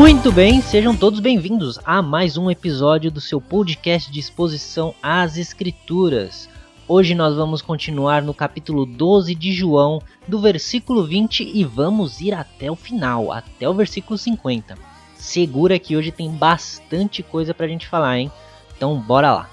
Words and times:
Muito 0.00 0.32
bem, 0.32 0.62
sejam 0.62 0.96
todos 0.96 1.20
bem-vindos 1.20 1.78
a 1.84 2.00
mais 2.00 2.38
um 2.38 2.50
episódio 2.50 3.10
do 3.10 3.20
seu 3.20 3.38
podcast 3.38 4.10
de 4.10 4.18
exposição 4.18 4.94
às 5.02 5.36
Escrituras. 5.36 6.48
Hoje 6.88 7.14
nós 7.14 7.36
vamos 7.36 7.60
continuar 7.60 8.22
no 8.22 8.32
capítulo 8.32 8.86
12 8.86 9.34
de 9.34 9.52
João, 9.52 10.00
do 10.26 10.40
versículo 10.40 11.04
20 11.04 11.42
e 11.42 11.64
vamos 11.64 12.18
ir 12.22 12.32
até 12.32 12.70
o 12.70 12.74
final, 12.74 13.30
até 13.30 13.68
o 13.68 13.74
versículo 13.74 14.16
50. 14.16 14.74
Segura 15.16 15.78
que 15.78 15.94
hoje 15.94 16.10
tem 16.10 16.30
bastante 16.30 17.22
coisa 17.22 17.52
pra 17.52 17.68
gente 17.68 17.86
falar, 17.86 18.20
hein? 18.20 18.32
Então 18.74 18.98
bora 18.98 19.30
lá. 19.30 19.50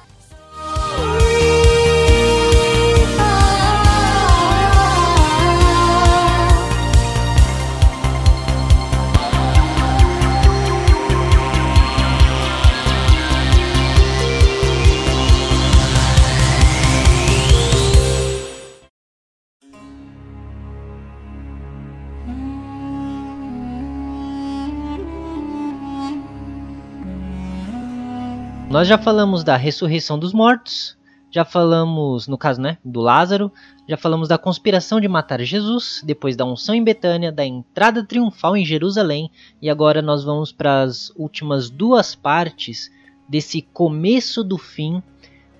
Nós 28.77 28.87
já 28.87 28.95
falamos 28.99 29.43
da 29.43 29.57
ressurreição 29.57 30.19
dos 30.19 30.31
mortos, 30.31 30.95
já 31.31 31.43
falamos, 31.43 32.27
no 32.27 32.37
caso, 32.37 32.61
né, 32.61 32.77
do 32.85 32.99
Lázaro, 32.99 33.51
já 33.89 33.97
falamos 33.97 34.27
da 34.27 34.37
conspiração 34.37 35.01
de 35.01 35.07
matar 35.07 35.41
Jesus, 35.41 36.03
depois 36.05 36.35
da 36.35 36.45
unção 36.45 36.75
em 36.75 36.83
Betânia, 36.83 37.31
da 37.31 37.43
entrada 37.43 38.05
triunfal 38.05 38.55
em 38.55 38.63
Jerusalém, 38.63 39.31
e 39.59 39.67
agora 39.67 39.99
nós 39.99 40.23
vamos 40.23 40.51
para 40.51 40.83
as 40.83 41.11
últimas 41.15 41.71
duas 41.71 42.13
partes 42.13 42.91
desse 43.27 43.63
começo 43.63 44.43
do 44.43 44.59
fim 44.59 45.01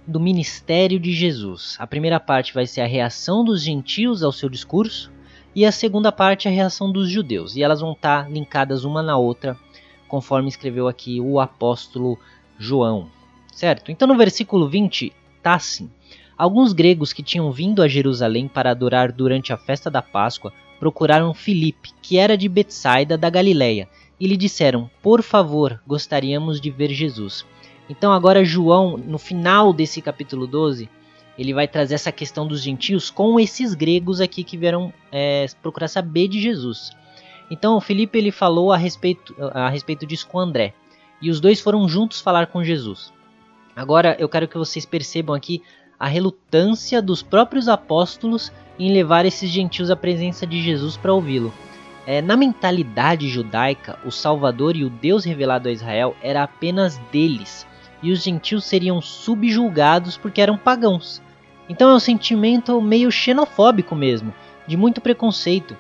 do 0.06 0.20
ministério 0.20 1.00
de 1.00 1.12
Jesus. 1.12 1.76
A 1.80 1.88
primeira 1.88 2.20
parte 2.20 2.54
vai 2.54 2.68
ser 2.68 2.82
a 2.82 2.88
reação 2.88 3.44
dos 3.44 3.64
gentios 3.64 4.22
ao 4.22 4.32
seu 4.32 4.48
discurso, 4.48 5.12
e 5.56 5.66
a 5.66 5.72
segunda 5.72 6.12
parte 6.12 6.48
a 6.48 6.52
reação 6.52 6.92
dos 6.92 7.10
judeus, 7.10 7.56
e 7.56 7.64
elas 7.64 7.82
vão 7.82 7.94
estar 7.94 8.30
linkadas 8.30 8.84
uma 8.84 9.02
na 9.02 9.18
outra, 9.18 9.58
conforme 10.08 10.50
escreveu 10.50 10.88
aqui 10.88 11.20
o 11.20 11.40
apóstolo 11.40 12.20
João, 12.58 13.08
certo? 13.52 13.92
Então 13.92 14.08
no 14.08 14.18
versículo 14.18 14.68
20 14.68 15.14
tá 15.42 15.56
assim: 15.56 15.90
Alguns 16.38 16.74
gregos 16.74 17.14
que 17.14 17.24
tinham 17.24 17.52
vindo 17.52 17.82
a 17.82 17.88
Jerusalém 17.88 18.48
para 18.48 18.72
adorar 18.72 19.12
durante 19.12 19.52
a 19.52 19.58
festa 19.58 19.90
da 19.90 20.02
Páscoa 20.02 20.54
procuraram 20.80 21.34
Filipe, 21.34 21.92
que 22.02 22.18
era 22.18 22.38
de 22.38 22.48
Betsaida 22.48 23.18
da 23.18 23.30
Galileia, 23.30 23.88
e 24.20 24.28
lhe 24.28 24.38
disseram: 24.38 24.90
Por 25.02 25.24
favor, 25.24 25.82
gostaríamos 25.86 26.62
de 26.62 26.70
ver 26.70 26.92
Jesus. 26.92 27.46
Então 27.90 28.12
agora 28.12 28.46
João, 28.46 28.98
no 28.98 29.18
final 29.18 29.74
desse 29.74 30.02
capítulo 30.02 30.46
12, 30.46 30.90
ele 31.38 31.54
vai 31.54 31.68
trazer 31.68 31.96
essa 31.96 32.12
questão 32.12 32.48
dos 32.48 32.62
gentios 32.62 33.10
com 33.10 33.40
esses 33.40 33.74
gregos 33.74 34.20
aqui 34.20 34.44
que 34.44 34.58
vieram 34.58 34.94
é, 35.12 35.46
procurar 35.62 35.88
saber 35.88 36.28
de 36.28 36.42
Jesus. 36.42 36.92
Então 37.50 37.80
Filipe 37.80 38.18
ele 38.18 38.32
falou 38.32 38.74
a 38.74 38.78
respeito, 38.78 39.36
a 39.54 39.70
respeito 39.70 40.06
disso 40.06 40.28
com 40.28 40.40
André 40.40 40.74
e 41.22 41.30
os 41.30 41.40
dois 41.40 41.60
foram 41.60 41.88
juntos 41.88 42.22
falar 42.22 42.48
com 42.48 42.64
Jesus. 42.64 43.12
Agora 43.76 44.16
eu 44.20 44.28
quero 44.28 44.48
que 44.48 44.58
vocês 44.58 44.86
percebam 44.86 45.36
aqui 45.36 45.62
a 46.00 46.08
relutância 46.08 47.02
dos 47.02 47.24
próprios 47.24 47.68
apóstolos 47.68 48.52
em 48.78 48.92
levar 48.92 49.26
esses 49.26 49.50
gentios 49.50 49.90
à 49.90 49.96
presença 49.96 50.46
de 50.46 50.62
Jesus 50.62 50.96
para 50.96 51.14
ouvi-lo. 51.14 51.54
É, 52.06 52.22
na 52.22 52.38
mentalidade 52.38 53.28
judaica, 53.28 54.00
o 54.06 54.12
Salvador 54.12 54.76
e 54.76 54.84
o 54.84 54.90
Deus 54.90 55.26
revelado 55.26 55.68
a 55.68 55.72
Israel 55.72 56.16
era 56.22 56.44
apenas 56.44 56.98
deles, 57.12 57.68
e 58.02 58.12
os 58.12 58.24
gentios 58.24 58.64
seriam 58.66 59.02
subjulgados 59.02 60.16
porque 60.16 60.40
eram 60.40 60.58
pagãos. 60.58 61.22
Então 61.68 61.90
é 61.90 61.96
um 61.96 62.00
sentimento 62.00 62.80
meio 62.82 63.12
xenofóbico 63.12 63.96
mesmo, 63.96 64.34
de 64.66 64.78
muito 64.78 65.02
preconceito. 65.02 65.76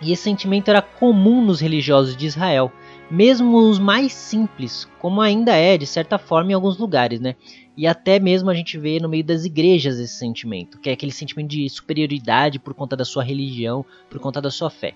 E 0.00 0.12
esse 0.12 0.22
sentimento 0.22 0.68
era 0.68 0.82
comum 0.82 1.44
nos 1.44 1.60
religiosos 1.60 2.16
de 2.16 2.26
Israel 2.26 2.70
mesmo 3.10 3.56
os 3.58 3.78
mais 3.78 4.12
simples, 4.12 4.88
como 4.98 5.20
ainda 5.20 5.54
é 5.54 5.78
de 5.78 5.86
certa 5.86 6.18
forma 6.18 6.50
em 6.50 6.54
alguns 6.54 6.76
lugares, 6.78 7.20
né? 7.20 7.36
E 7.76 7.86
até 7.86 8.18
mesmo 8.18 8.50
a 8.50 8.54
gente 8.54 8.78
vê 8.78 8.98
no 8.98 9.08
meio 9.08 9.22
das 9.22 9.44
igrejas 9.44 9.98
esse 9.98 10.14
sentimento, 10.14 10.78
que 10.78 10.88
é 10.88 10.92
aquele 10.92 11.12
sentimento 11.12 11.50
de 11.50 11.68
superioridade 11.68 12.58
por 12.58 12.74
conta 12.74 12.96
da 12.96 13.04
sua 13.04 13.22
religião, 13.22 13.84
por 14.08 14.18
conta 14.18 14.40
da 14.40 14.50
sua 14.50 14.70
fé. 14.70 14.94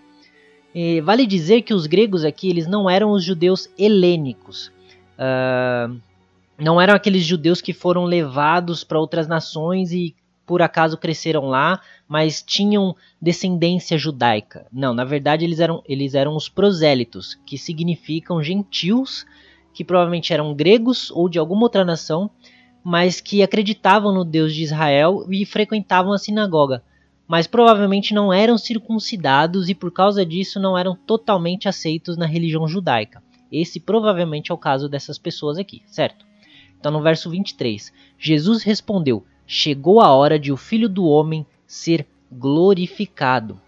E 0.74 1.00
vale 1.00 1.26
dizer 1.26 1.62
que 1.62 1.74
os 1.74 1.86
gregos 1.86 2.24
aqui 2.24 2.48
eles 2.48 2.66
não 2.66 2.88
eram 2.88 3.10
os 3.10 3.22
judeus 3.22 3.68
helênicos, 3.78 4.72
uh, 5.18 5.94
não 6.58 6.80
eram 6.80 6.94
aqueles 6.94 7.24
judeus 7.24 7.60
que 7.60 7.72
foram 7.72 8.04
levados 8.04 8.84
para 8.84 8.98
outras 8.98 9.26
nações 9.26 9.92
e 9.92 10.14
por 10.50 10.62
acaso 10.62 10.98
cresceram 10.98 11.46
lá, 11.46 11.80
mas 12.08 12.42
tinham 12.42 12.96
descendência 13.22 13.96
judaica. 13.96 14.66
Não, 14.72 14.92
na 14.92 15.04
verdade 15.04 15.44
eles 15.44 15.60
eram, 15.60 15.80
eles 15.86 16.12
eram 16.12 16.34
os 16.34 16.48
prosélitos, 16.48 17.38
que 17.46 17.56
significam 17.56 18.42
gentios, 18.42 19.24
que 19.72 19.84
provavelmente 19.84 20.32
eram 20.32 20.52
gregos 20.52 21.08
ou 21.12 21.28
de 21.28 21.38
alguma 21.38 21.62
outra 21.62 21.84
nação, 21.84 22.28
mas 22.82 23.20
que 23.20 23.44
acreditavam 23.44 24.12
no 24.12 24.24
Deus 24.24 24.52
de 24.52 24.64
Israel 24.64 25.24
e 25.30 25.46
frequentavam 25.46 26.12
a 26.12 26.18
sinagoga. 26.18 26.82
Mas 27.28 27.46
provavelmente 27.46 28.12
não 28.12 28.32
eram 28.32 28.58
circuncidados 28.58 29.68
e 29.68 29.74
por 29.74 29.92
causa 29.92 30.26
disso 30.26 30.58
não 30.58 30.76
eram 30.76 30.96
totalmente 30.96 31.68
aceitos 31.68 32.16
na 32.16 32.26
religião 32.26 32.66
judaica. 32.66 33.22
Esse 33.52 33.78
provavelmente 33.78 34.50
é 34.50 34.54
o 34.54 34.58
caso 34.58 34.88
dessas 34.88 35.16
pessoas 35.16 35.58
aqui, 35.58 35.80
certo? 35.86 36.26
Então 36.76 36.90
no 36.90 37.00
verso 37.00 37.30
23, 37.30 37.92
Jesus 38.18 38.64
respondeu: 38.64 39.24
chegou 39.52 40.00
a 40.00 40.14
hora 40.14 40.38
de 40.38 40.52
o 40.52 40.56
Filho 40.56 40.88
do 40.88 41.04
Homem 41.06 41.44
ser 41.66 42.06
glorificado. 42.30 43.60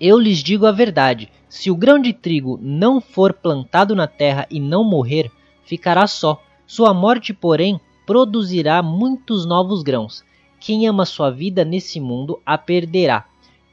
Eu 0.00 0.16
lhes 0.16 0.38
digo 0.38 0.64
a 0.64 0.70
verdade: 0.70 1.28
se 1.48 1.72
o 1.72 1.76
grão 1.76 2.00
de 2.00 2.12
trigo 2.12 2.56
não 2.62 3.00
for 3.00 3.32
plantado 3.32 3.96
na 3.96 4.06
terra 4.06 4.46
e 4.48 4.60
não 4.60 4.84
morrer, 4.84 5.28
ficará 5.64 6.06
só. 6.06 6.40
Sua 6.68 6.94
morte, 6.94 7.34
porém, 7.34 7.80
produzirá 8.06 8.80
muitos 8.80 9.44
novos 9.44 9.82
grãos. 9.82 10.22
Quem 10.60 10.86
ama 10.86 11.04
sua 11.04 11.30
vida 11.30 11.64
nesse 11.64 11.98
mundo 11.98 12.40
a 12.46 12.56
perderá. 12.56 13.24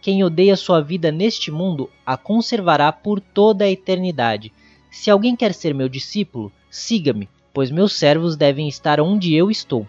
Quem 0.02 0.24
odeia 0.24 0.56
sua 0.56 0.82
vida 0.82 1.12
neste 1.12 1.52
mundo 1.52 1.92
a 2.04 2.18
conservará 2.18 2.92
por 2.92 3.20
toda 3.20 3.66
a 3.66 3.70
eternidade. 3.70 4.52
Se 4.90 5.12
alguém 5.12 5.36
quer 5.36 5.54
ser 5.54 5.76
meu 5.76 5.90
discípulo, 5.90 6.52
siga-me, 6.72 7.30
pois 7.54 7.70
meus 7.70 7.94
servos 7.94 8.36
devem 8.36 8.68
estar 8.68 9.00
onde 9.00 9.36
eu 9.36 9.52
estou 9.52 9.86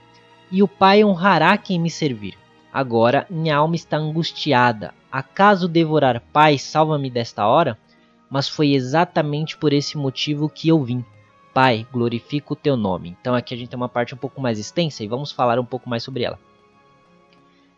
e 0.50 0.62
o 0.62 0.68
Pai 0.68 1.04
honrará 1.04 1.56
quem 1.56 1.78
me 1.78 1.90
servir. 1.90 2.36
Agora 2.72 3.26
minha 3.30 3.56
alma 3.56 3.74
está 3.74 3.96
angustiada. 3.96 4.92
Acaso 5.10 5.68
devorar 5.68 6.20
Pai, 6.32 6.58
salva-me 6.58 7.10
desta 7.10 7.46
hora? 7.46 7.78
Mas 8.28 8.48
foi 8.48 8.72
exatamente 8.72 9.56
por 9.56 9.72
esse 9.72 9.96
motivo 9.96 10.48
que 10.48 10.68
eu 10.68 10.82
vim. 10.82 11.04
Pai, 11.54 11.86
glorifica 11.90 12.52
o 12.52 12.56
teu 12.56 12.76
nome. 12.76 13.16
Então 13.20 13.34
aqui 13.34 13.54
a 13.54 13.56
gente 13.56 13.70
tem 13.70 13.76
uma 13.76 13.88
parte 13.88 14.14
um 14.14 14.18
pouco 14.18 14.40
mais 14.40 14.58
extensa 14.58 15.02
e 15.02 15.08
vamos 15.08 15.32
falar 15.32 15.58
um 15.58 15.64
pouco 15.64 15.88
mais 15.88 16.02
sobre 16.02 16.22
ela. 16.22 16.38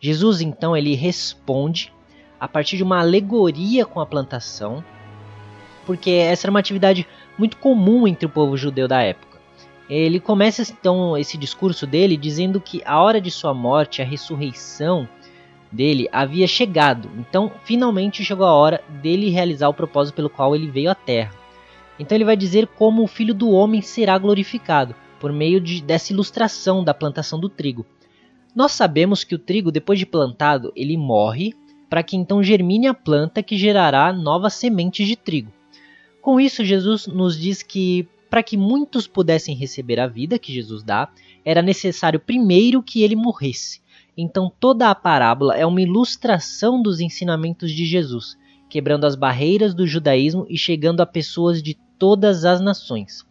Jesus 0.01 0.41
então 0.41 0.75
ele 0.75 0.95
responde 0.95 1.93
a 2.39 2.47
partir 2.47 2.77
de 2.77 2.83
uma 2.83 2.99
alegoria 2.99 3.85
com 3.85 3.99
a 3.99 4.05
plantação, 4.05 4.83
porque 5.85 6.09
essa 6.11 6.45
era 6.45 6.51
uma 6.51 6.59
atividade 6.59 7.05
muito 7.37 7.57
comum 7.57 8.07
entre 8.07 8.25
o 8.25 8.29
povo 8.29 8.55
judeu 8.55 8.87
da 8.87 9.01
época. 9.01 9.28
Ele 9.89 10.19
começa 10.19 10.61
então 10.61 11.17
esse 11.17 11.37
discurso 11.37 11.87
dele 11.87 12.15
dizendo 12.15 12.61
que 12.61 12.81
a 12.85 13.01
hora 13.01 13.19
de 13.19 13.31
sua 13.31 13.53
morte, 13.53 14.01
a 14.01 14.05
ressurreição 14.05 15.09
dele 15.71 16.07
havia 16.11 16.47
chegado. 16.47 17.09
Então, 17.17 17.51
finalmente 17.63 18.23
chegou 18.23 18.45
a 18.45 18.53
hora 18.53 18.83
dele 19.01 19.29
realizar 19.29 19.67
o 19.67 19.73
propósito 19.73 20.15
pelo 20.15 20.29
qual 20.29 20.55
ele 20.55 20.69
veio 20.69 20.91
à 20.91 20.95
Terra. 20.95 21.31
Então 21.97 22.15
ele 22.15 22.25
vai 22.25 22.37
dizer 22.37 22.67
como 22.67 23.03
o 23.03 23.07
Filho 23.07 23.33
do 23.33 23.49
Homem 23.49 23.81
será 23.81 24.17
glorificado 24.17 24.95
por 25.19 25.33
meio 25.33 25.59
de, 25.59 25.81
dessa 25.81 26.13
ilustração 26.13 26.83
da 26.83 26.93
plantação 26.93 27.39
do 27.39 27.49
trigo. 27.49 27.85
Nós 28.55 28.71
sabemos 28.71 29.23
que 29.23 29.35
o 29.35 29.39
trigo, 29.39 29.71
depois 29.71 29.99
de 29.99 30.05
plantado, 30.05 30.71
ele 30.75 30.97
morre, 30.97 31.53
para 31.89 32.03
que 32.03 32.15
então 32.15 32.41
germine 32.41 32.87
a 32.87 32.93
planta 32.93 33.43
que 33.43 33.57
gerará 33.57 34.13
novas 34.13 34.53
sementes 34.53 35.07
de 35.07 35.15
trigo. 35.15 35.51
Com 36.21 36.39
isso, 36.39 36.63
Jesus 36.63 37.05
nos 37.07 37.37
diz 37.37 37.61
que 37.61 38.07
para 38.29 38.43
que 38.43 38.55
muitos 38.55 39.07
pudessem 39.07 39.55
receber 39.55 39.99
a 39.99 40.07
vida 40.07 40.39
que 40.39 40.53
Jesus 40.53 40.83
dá, 40.83 41.09
era 41.43 41.61
necessário 41.61 42.19
primeiro 42.19 42.83
que 42.83 43.01
ele 43.01 43.15
morresse. 43.15 43.81
Então 44.17 44.51
toda 44.59 44.89
a 44.89 44.95
parábola 44.95 45.55
é 45.55 45.65
uma 45.65 45.81
ilustração 45.81 46.81
dos 46.81 46.99
ensinamentos 46.99 47.71
de 47.71 47.85
Jesus, 47.85 48.37
quebrando 48.69 49.05
as 49.05 49.15
barreiras 49.15 49.73
do 49.73 49.87
judaísmo 49.87 50.45
e 50.49 50.57
chegando 50.57 51.01
a 51.01 51.05
pessoas 51.05 51.63
de 51.63 51.75
todas 51.97 52.45
as 52.45 52.61
nações. 52.61 53.25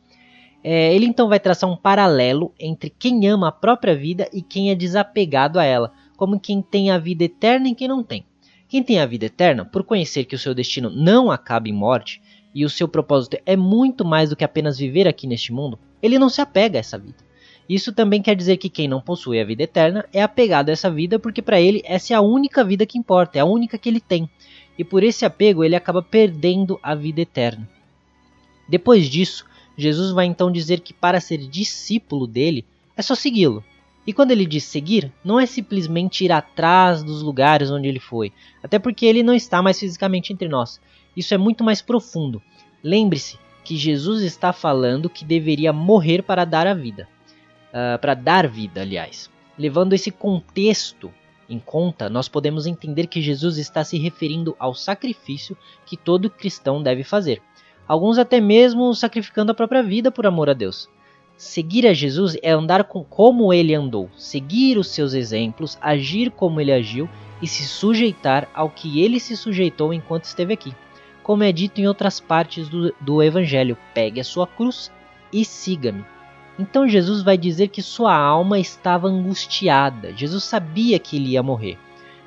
É, 0.62 0.94
ele 0.94 1.06
então 1.06 1.28
vai 1.28 1.38
traçar 1.38 1.70
um 1.70 1.76
paralelo 1.76 2.52
entre 2.58 2.90
quem 2.90 3.28
ama 3.28 3.48
a 3.48 3.52
própria 3.52 3.94
vida 3.94 4.28
e 4.32 4.42
quem 4.42 4.70
é 4.70 4.74
desapegado 4.74 5.58
a 5.58 5.64
ela, 5.64 5.92
como 6.16 6.40
quem 6.40 6.60
tem 6.60 6.90
a 6.90 6.98
vida 6.98 7.24
eterna 7.24 7.68
e 7.68 7.74
quem 7.74 7.86
não 7.86 8.02
tem. 8.02 8.24
Quem 8.68 8.82
tem 8.82 8.98
a 8.98 9.06
vida 9.06 9.24
eterna, 9.24 9.64
por 9.64 9.82
conhecer 9.82 10.24
que 10.24 10.34
o 10.34 10.38
seu 10.38 10.54
destino 10.54 10.90
não 10.90 11.30
acaba 11.30 11.68
em 11.68 11.72
morte 11.72 12.20
e 12.58 12.64
o 12.64 12.69
seu 12.69 12.88
propósito 12.88 13.38
é 13.46 13.55
muito 13.55 14.05
mais 14.05 14.31
do 14.31 14.34
que 14.34 14.43
apenas 14.43 14.76
viver 14.76 15.06
aqui 15.06 15.28
neste 15.28 15.52
mundo, 15.52 15.78
ele 16.02 16.19
não 16.19 16.28
se 16.28 16.40
apega 16.40 16.76
a 16.76 16.81
essa 16.81 16.99
vida. 16.99 17.19
Isso 17.69 17.93
também 17.93 18.20
quer 18.20 18.34
dizer 18.34 18.56
que 18.56 18.69
quem 18.69 18.88
não 18.88 19.00
possui 19.00 19.40
a 19.40 19.44
vida 19.44 19.62
eterna 19.62 20.05
é 20.12 20.20
apegado 20.20 20.69
a 20.69 20.72
essa 20.72 20.90
vida 20.90 21.20
porque 21.20 21.40
para 21.40 21.60
ele 21.60 21.81
essa 21.84 22.14
é 22.14 22.16
a 22.16 22.20
única 22.20 22.64
vida 22.64 22.84
que 22.84 22.99
importa, 22.99 23.38
é 23.38 23.43
a 23.43 23.44
única 23.44 23.78
que 23.78 23.88
ele 23.88 24.00
tem. 24.00 24.28
E 24.76 24.82
por 24.82 25.05
esse 25.05 25.25
apego 25.25 25.62
ele 25.62 25.76
acaba 25.76 26.02
perdendo 26.02 26.81
a 26.82 26.96
vida 26.96 27.20
eterna. 27.20 27.69
Depois 28.69 29.08
disso, 29.08 29.46
Jesus 29.76 30.11
vai 30.11 30.26
então 30.26 30.50
dizer 30.50 30.81
que 30.81 30.93
para 30.93 31.20
ser 31.20 31.38
discípulo 31.38 32.26
dele 32.26 32.64
é 32.96 33.02
só 33.02 33.14
segui-lo. 33.14 33.62
E 34.04 34.12
quando 34.12 34.32
ele 34.32 34.46
diz 34.46 34.64
seguir, 34.64 35.12
não 35.25 35.38
é 35.38 35.46
simplesmente 35.46 36.25
ir 36.25 36.32
atrás 36.32 37.04
dos 37.04 37.22
lugares 37.22 37.70
onde 37.70 37.87
ele 37.87 38.00
foi, 38.00 38.32
até 38.61 38.81
porque 38.81 39.06
ele 39.06 39.22
não 39.22 39.34
está 39.34 39.62
mais 39.62 39.78
fisicamente 39.78 40.32
entre 40.32 40.49
nós. 40.49 40.81
Isso 41.18 41.34
é 41.34 41.38
muito 41.38 41.64
mais 41.64 41.82
profundo. 41.82 42.40
Lembre-se 42.82 43.38
que 43.64 43.76
Jesus 43.76 44.22
está 44.22 44.52
falando 44.52 45.10
que 45.10 45.24
deveria 45.24 45.72
morrer 45.72 46.22
para 46.22 46.44
dar 46.44 46.66
a 46.66 46.74
vida. 46.74 47.08
Uh, 47.68 47.98
para 47.98 48.14
dar 48.14 48.48
vida, 48.48 48.80
aliás. 48.80 49.30
Levando 49.58 49.92
esse 49.92 50.10
contexto 50.10 51.12
em 51.48 51.58
conta, 51.58 52.08
nós 52.08 52.28
podemos 52.28 52.66
entender 52.66 53.06
que 53.06 53.20
Jesus 53.20 53.58
está 53.58 53.82
se 53.82 53.98
referindo 53.98 54.54
ao 54.58 54.74
sacrifício 54.74 55.56
que 55.84 55.96
todo 55.96 56.30
cristão 56.30 56.82
deve 56.82 57.02
fazer 57.02 57.42
alguns 57.88 58.18
até 58.18 58.38
mesmo 58.38 58.94
sacrificando 58.94 59.50
a 59.50 59.54
própria 59.54 59.82
vida 59.82 60.10
por 60.12 60.26
amor 60.26 60.50
a 60.50 60.52
Deus. 60.52 60.88
Seguir 61.38 61.86
a 61.86 61.94
Jesus 61.94 62.36
é 62.42 62.50
andar 62.50 62.84
com 62.84 63.02
como 63.02 63.52
ele 63.52 63.74
andou, 63.74 64.10
seguir 64.16 64.76
os 64.76 64.88
seus 64.88 65.14
exemplos, 65.14 65.78
agir 65.80 66.30
como 66.32 66.60
ele 66.60 66.72
agiu 66.72 67.08
e 67.40 67.46
se 67.46 67.64
sujeitar 67.64 68.50
ao 68.52 68.68
que 68.68 69.00
ele 69.00 69.18
se 69.18 69.36
sujeitou 69.36 69.94
enquanto 69.94 70.24
esteve 70.24 70.52
aqui. 70.52 70.74
Como 71.28 71.42
é 71.42 71.52
dito 71.52 71.78
em 71.78 71.86
outras 71.86 72.19
partes 72.19 72.70
do, 72.70 72.90
do 72.98 73.22
Evangelho, 73.22 73.76
pegue 73.92 74.19
a 74.19 74.25
sua 74.25 74.46
cruz 74.46 74.90
e 75.30 75.44
siga-me. 75.44 76.02
Então 76.58 76.88
Jesus 76.88 77.20
vai 77.20 77.36
dizer 77.36 77.69
que 77.69 77.82
sua 77.82 78.16
alma 78.16 78.58
estava 78.58 79.08
angustiada. 79.08 80.16
Jesus 80.16 80.44
sabia 80.44 80.98
que 80.98 81.16
ele 81.16 81.32
ia 81.32 81.42
morrer. 81.42 81.76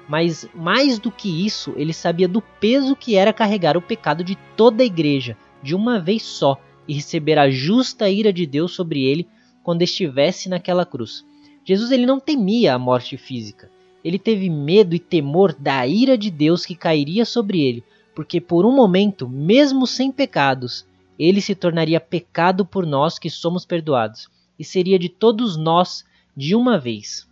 Mas 0.07 0.47
mais 0.53 0.99
do 0.99 1.09
que 1.09 1.43
isso, 1.43 1.73
ele 1.77 1.93
sabia 1.93 2.27
do 2.27 2.43
peso 2.43 2.95
que 2.95 3.15
era 3.15 3.33
carregar 3.33 3.75
o 3.75 3.81
pecado 3.81 4.23
de 4.23 4.37
toda 4.55 4.83
a 4.83 4.85
igreja, 4.85 5.35
de 5.63 5.73
uma 5.73 5.99
vez 5.99 6.21
só 6.21 6.61
e 6.87 6.93
receber 6.93 7.39
a 7.39 7.49
justa 7.49 8.07
ira 8.07 8.31
de 8.31 8.45
Deus 8.45 8.71
sobre 8.71 9.03
ele 9.03 9.27
quando 9.63 9.81
estivesse 9.81 10.47
naquela 10.47 10.85
cruz. 10.85 11.25
Jesus 11.65 11.89
ele 11.89 12.05
não 12.05 12.19
temia 12.19 12.75
a 12.75 12.77
morte 12.77 13.17
física. 13.17 13.67
Ele 14.03 14.19
teve 14.19 14.47
medo 14.47 14.93
e 14.93 14.99
temor 14.99 15.55
da 15.57 15.87
ira 15.87 16.15
de 16.15 16.29
Deus 16.29 16.67
que 16.67 16.75
cairia 16.75 17.25
sobre 17.25 17.61
ele, 17.61 17.83
porque 18.15 18.41
por 18.41 18.65
um 18.65 18.75
momento, 18.75 19.27
mesmo 19.27 19.87
sem 19.87 20.11
pecados, 20.11 20.85
ele 21.17 21.41
se 21.41 21.55
tornaria 21.55 21.99
pecado 21.99 22.65
por 22.65 22.85
nós 22.85 23.19
que 23.19 23.29
somos 23.29 23.65
perdoados, 23.65 24.29
e 24.57 24.63
seria 24.63 24.97
de 24.97 25.09
todos 25.09 25.55
nós 25.57 26.03
de 26.35 26.55
uma 26.55 26.79
vez. 26.79 27.27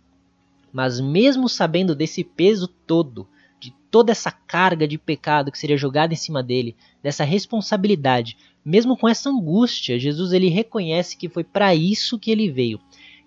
Mas 0.72 1.00
mesmo 1.00 1.48
sabendo 1.48 1.94
desse 1.94 2.22
peso 2.22 2.68
todo, 2.68 3.26
de 3.58 3.72
toda 3.90 4.12
essa 4.12 4.30
carga 4.30 4.86
de 4.86 4.96
pecado 4.96 5.50
que 5.50 5.58
seria 5.58 5.76
jogada 5.76 6.12
em 6.12 6.16
cima 6.16 6.42
dele, 6.42 6.76
dessa 7.02 7.24
responsabilidade, 7.24 8.36
mesmo 8.64 8.96
com 8.96 9.08
essa 9.08 9.30
angústia, 9.30 9.98
Jesus 9.98 10.32
ele 10.32 10.48
reconhece 10.48 11.16
que 11.16 11.28
foi 11.28 11.44
para 11.44 11.74
isso 11.74 12.18
que 12.18 12.30
ele 12.30 12.50
veio 12.50 12.80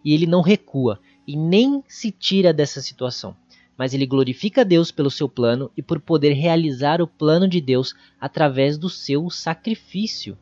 e 0.03 0.13
ele 0.13 0.25
não 0.25 0.41
recua 0.41 0.99
e 1.27 1.35
nem 1.35 1.83
se 1.87 2.11
tira 2.11 2.53
dessa 2.53 2.81
situação. 2.81 3.35
Mas 3.77 3.93
ele 3.93 4.05
glorifica 4.05 4.63
Deus 4.63 4.91
pelo 4.91 5.09
seu 5.09 5.27
plano 5.27 5.71
e 5.75 5.81
por 5.81 5.99
poder 5.99 6.33
realizar 6.33 7.01
o 7.01 7.07
plano 7.07 7.47
de 7.47 7.59
Deus 7.59 7.95
através 8.19 8.77
do 8.77 8.89
seu 8.89 9.29
sacrifício. 9.29 10.37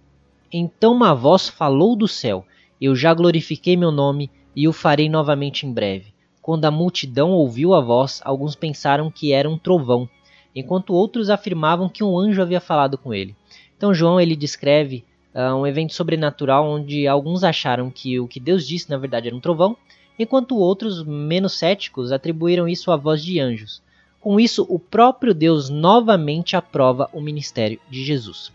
Então 0.52 0.94
uma 0.94 1.16
voz 1.16 1.48
falou 1.48 1.96
do 1.96 2.08
céu: 2.08 2.46
Eu 2.80 2.96
já 2.96 3.14
glorifiquei 3.14 3.78
meu 3.78 3.92
nome 3.92 4.30
e 4.56 4.68
o 4.68 4.74
farei 4.74 5.08
novamente 5.08 5.66
em 5.66 5.72
breve. 5.72 6.14
Quando 6.42 6.66
a 6.66 6.72
multidão 6.72 7.32
ouviu 7.32 7.74
a 7.74 7.80
voz, 7.80 8.20
alguns 8.26 8.56
pensaram 8.56 9.12
que 9.12 9.32
era 9.32 9.50
um 9.50 9.58
trovão, 9.58 10.10
enquanto 10.56 10.94
outros 10.94 11.30
afirmavam 11.30 11.88
que 11.88 12.04
um 12.04 12.18
anjo 12.18 12.42
havia 12.42 12.60
falado 12.60 12.98
com 12.98 13.14
ele. 13.14 13.36
Então 13.78 13.94
João 13.94 14.20
ele 14.20 14.36
descreve 14.36 15.06
uh, 15.34 15.56
um 15.56 15.66
evento 15.66 15.94
sobrenatural 15.94 16.70
onde 16.70 17.08
alguns 17.08 17.44
acharam 17.44 17.90
que 17.90 18.20
o 18.20 18.28
que 18.28 18.40
Deus 18.40 18.68
disse 18.68 18.90
na 18.90 18.98
verdade 18.98 19.28
era 19.28 19.36
um 19.36 19.40
trovão, 19.40 19.78
enquanto 20.22 20.58
outros, 20.58 21.04
menos 21.04 21.58
céticos, 21.58 22.12
atribuíram 22.12 22.68
isso 22.68 22.92
à 22.92 22.98
voz 22.98 23.24
de 23.24 23.40
anjos. 23.40 23.82
Com 24.20 24.40
isso, 24.40 24.66
o 24.70 24.78
próprio 24.78 25.34
Deus 25.34 25.70
novamente 25.70 26.56
aprova 26.56 27.10
o 27.12 27.20
ministério 27.20 27.80
de 27.90 28.04
Jesus. 28.04 28.52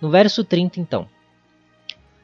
No 0.00 0.10
verso 0.10 0.42
30, 0.44 0.80
então, 0.80 1.06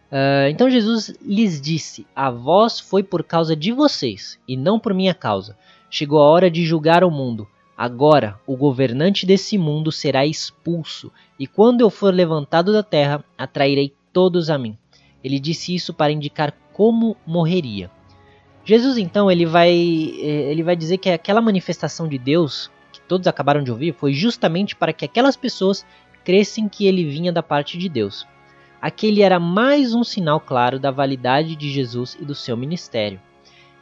Uh, 0.07 0.49
então 0.49 0.71
Jesus 0.71 1.13
lhes 1.21 1.61
disse: 1.61 2.07
A 2.15 2.31
voz 2.31 2.79
foi 2.79 3.03
por 3.03 3.25
causa 3.25 3.57
de 3.57 3.73
vocês, 3.73 4.39
e 4.47 4.57
não 4.57 4.79
por 4.79 4.95
minha 4.95 5.13
causa. 5.13 5.57
Chegou 5.91 6.21
a 6.21 6.31
hora 6.31 6.51
de 6.51 6.65
julgar 6.65 7.03
o 7.03 7.11
mundo. 7.11 7.47
Agora 7.77 8.41
o 8.47 8.57
governante 8.57 9.27
desse 9.27 9.59
mundo 9.59 9.91
será 9.91 10.25
expulso, 10.25 11.13
e 11.39 11.47
quando 11.47 11.81
eu 11.81 11.91
for 11.91 12.15
levantado 12.15 12.73
da 12.73 12.83
terra, 12.83 13.25
atrairei 13.37 13.93
todos 14.13 14.49
a 14.49 14.57
mim. 14.57 14.79
Ele 15.23 15.41
disse 15.41 15.75
isso 15.75 15.93
para 15.93 16.13
indicar 16.13 16.57
como 16.73 17.17
morreria. 17.27 17.91
Jesus 18.67 18.99
então 18.99 19.31
ele 19.31 19.47
vai 19.47 19.71
eh, 19.71 20.51
ele 20.51 20.65
vai 20.65 20.75
dizer 20.75 20.99
que 20.99 21.09
aquela 21.09 21.41
manifestação 21.41 22.09
de 22.09 22.19
Deus 22.19 22.69
que 22.93 23.01
todos 23.01 23.29
acabaram 23.29 23.63
de 23.63 23.71
ouvir 23.71 23.95
foi 23.95 24.13
justamente 24.13 24.75
para 24.75 24.93
que 24.93 25.05
aquelas 25.05 25.37
pessoas 25.37 25.87
crescem 26.25 26.69
que 26.69 26.85
ele 26.85 27.05
vinha 27.05 27.33
da 27.33 27.45
parte 27.45 27.79
de 27.79 27.89
Deus. 27.89 28.27
Aquele 28.83 29.23
era 29.23 29.39
mais 29.39 29.95
um 29.95 30.03
sinal 30.03 30.41
claro 30.41 30.81
da 30.81 30.91
validade 30.91 31.55
de 31.55 31.71
Jesus 31.71 32.19
e 32.21 32.25
do 32.25 32.35
seu 32.35 32.57
ministério. 32.57 33.21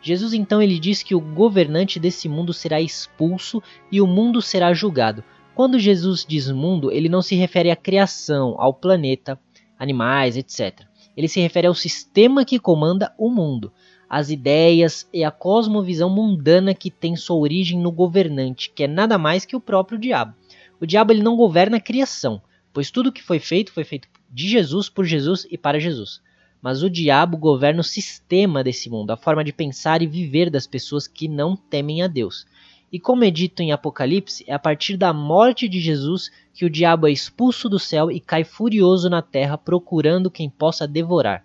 Jesus 0.02 0.34
então 0.34 0.60
ele 0.60 0.78
diz 0.78 1.02
que 1.02 1.14
o 1.14 1.20
governante 1.20 1.98
desse 1.98 2.28
mundo 2.28 2.52
será 2.52 2.78
expulso 2.78 3.62
e 3.90 4.02
o 4.02 4.06
mundo 4.06 4.42
será 4.42 4.74
julgado. 4.74 5.24
Quando 5.54 5.78
Jesus 5.78 6.26
diz 6.28 6.50
mundo, 6.50 6.92
ele 6.92 7.08
não 7.08 7.22
se 7.22 7.34
refere 7.34 7.70
à 7.70 7.76
criação, 7.76 8.54
ao 8.58 8.74
planeta, 8.74 9.40
animais, 9.78 10.36
etc. 10.36 10.82
Ele 11.16 11.28
se 11.28 11.40
refere 11.40 11.66
ao 11.66 11.74
sistema 11.74 12.44
que 12.44 12.58
comanda 12.58 13.14
o 13.16 13.30
mundo, 13.30 13.72
as 14.14 14.30
ideias 14.30 15.08
e 15.12 15.24
a 15.24 15.30
cosmovisão 15.32 16.08
mundana 16.08 16.72
que 16.72 16.88
tem 16.88 17.16
sua 17.16 17.34
origem 17.34 17.80
no 17.80 17.90
governante, 17.90 18.70
que 18.70 18.84
é 18.84 18.86
nada 18.86 19.18
mais 19.18 19.44
que 19.44 19.56
o 19.56 19.60
próprio 19.60 19.98
diabo. 19.98 20.36
O 20.80 20.86
diabo 20.86 21.10
ele 21.10 21.20
não 21.20 21.34
governa 21.36 21.78
a 21.78 21.80
criação, 21.80 22.40
pois 22.72 22.92
tudo 22.92 23.10
que 23.10 23.20
foi 23.20 23.40
feito 23.40 23.72
foi 23.72 23.82
feito 23.82 24.06
de 24.30 24.48
Jesus, 24.48 24.88
por 24.88 25.04
Jesus 25.04 25.44
e 25.50 25.58
para 25.58 25.80
Jesus. 25.80 26.22
Mas 26.62 26.84
o 26.84 26.88
diabo 26.88 27.36
governa 27.36 27.80
o 27.80 27.84
sistema 27.84 28.62
desse 28.62 28.88
mundo, 28.88 29.10
a 29.10 29.16
forma 29.16 29.42
de 29.42 29.52
pensar 29.52 30.00
e 30.00 30.06
viver 30.06 30.48
das 30.48 30.68
pessoas 30.68 31.08
que 31.08 31.26
não 31.26 31.56
temem 31.56 32.00
a 32.00 32.06
Deus. 32.06 32.46
E 32.92 33.00
como 33.00 33.24
é 33.24 33.32
dito 33.32 33.62
em 33.62 33.72
Apocalipse, 33.72 34.44
é 34.46 34.54
a 34.54 34.60
partir 34.60 34.96
da 34.96 35.12
morte 35.12 35.68
de 35.68 35.80
Jesus 35.80 36.30
que 36.52 36.64
o 36.64 36.70
diabo 36.70 37.08
é 37.08 37.10
expulso 37.10 37.68
do 37.68 37.80
céu 37.80 38.12
e 38.12 38.20
cai 38.20 38.44
furioso 38.44 39.10
na 39.10 39.20
terra 39.20 39.58
procurando 39.58 40.30
quem 40.30 40.48
possa 40.48 40.86
devorar. 40.86 41.44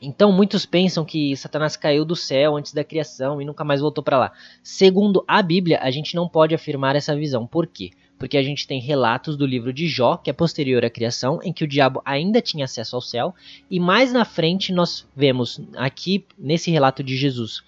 Então 0.00 0.30
muitos 0.32 0.64
pensam 0.64 1.04
que 1.04 1.36
Satanás 1.36 1.76
caiu 1.76 2.04
do 2.04 2.14
céu 2.14 2.56
antes 2.56 2.72
da 2.72 2.84
criação 2.84 3.40
e 3.40 3.44
nunca 3.44 3.64
mais 3.64 3.80
voltou 3.80 4.02
para 4.02 4.18
lá. 4.18 4.32
Segundo 4.62 5.24
a 5.26 5.42
Bíblia, 5.42 5.80
a 5.82 5.90
gente 5.90 6.14
não 6.14 6.28
pode 6.28 6.54
afirmar 6.54 6.96
essa 6.96 7.16
visão. 7.16 7.46
Por 7.46 7.66
quê? 7.66 7.90
porque 8.18 8.36
a 8.36 8.42
gente 8.42 8.66
tem 8.66 8.80
relatos 8.80 9.36
do 9.36 9.46
livro 9.46 9.72
de 9.72 9.86
Jó, 9.86 10.16
que 10.16 10.28
é 10.28 10.32
posterior 10.32 10.84
à 10.84 10.90
criação, 10.90 11.38
em 11.42 11.52
que 11.52 11.62
o 11.62 11.68
diabo 11.68 12.02
ainda 12.04 12.42
tinha 12.42 12.64
acesso 12.64 12.96
ao 12.96 13.02
céu, 13.02 13.34
e 13.70 13.78
mais 13.78 14.12
na 14.12 14.24
frente 14.24 14.72
nós 14.72 15.06
vemos 15.14 15.60
aqui 15.76 16.24
nesse 16.36 16.70
relato 16.70 17.02
de 17.02 17.16
Jesus, 17.16 17.62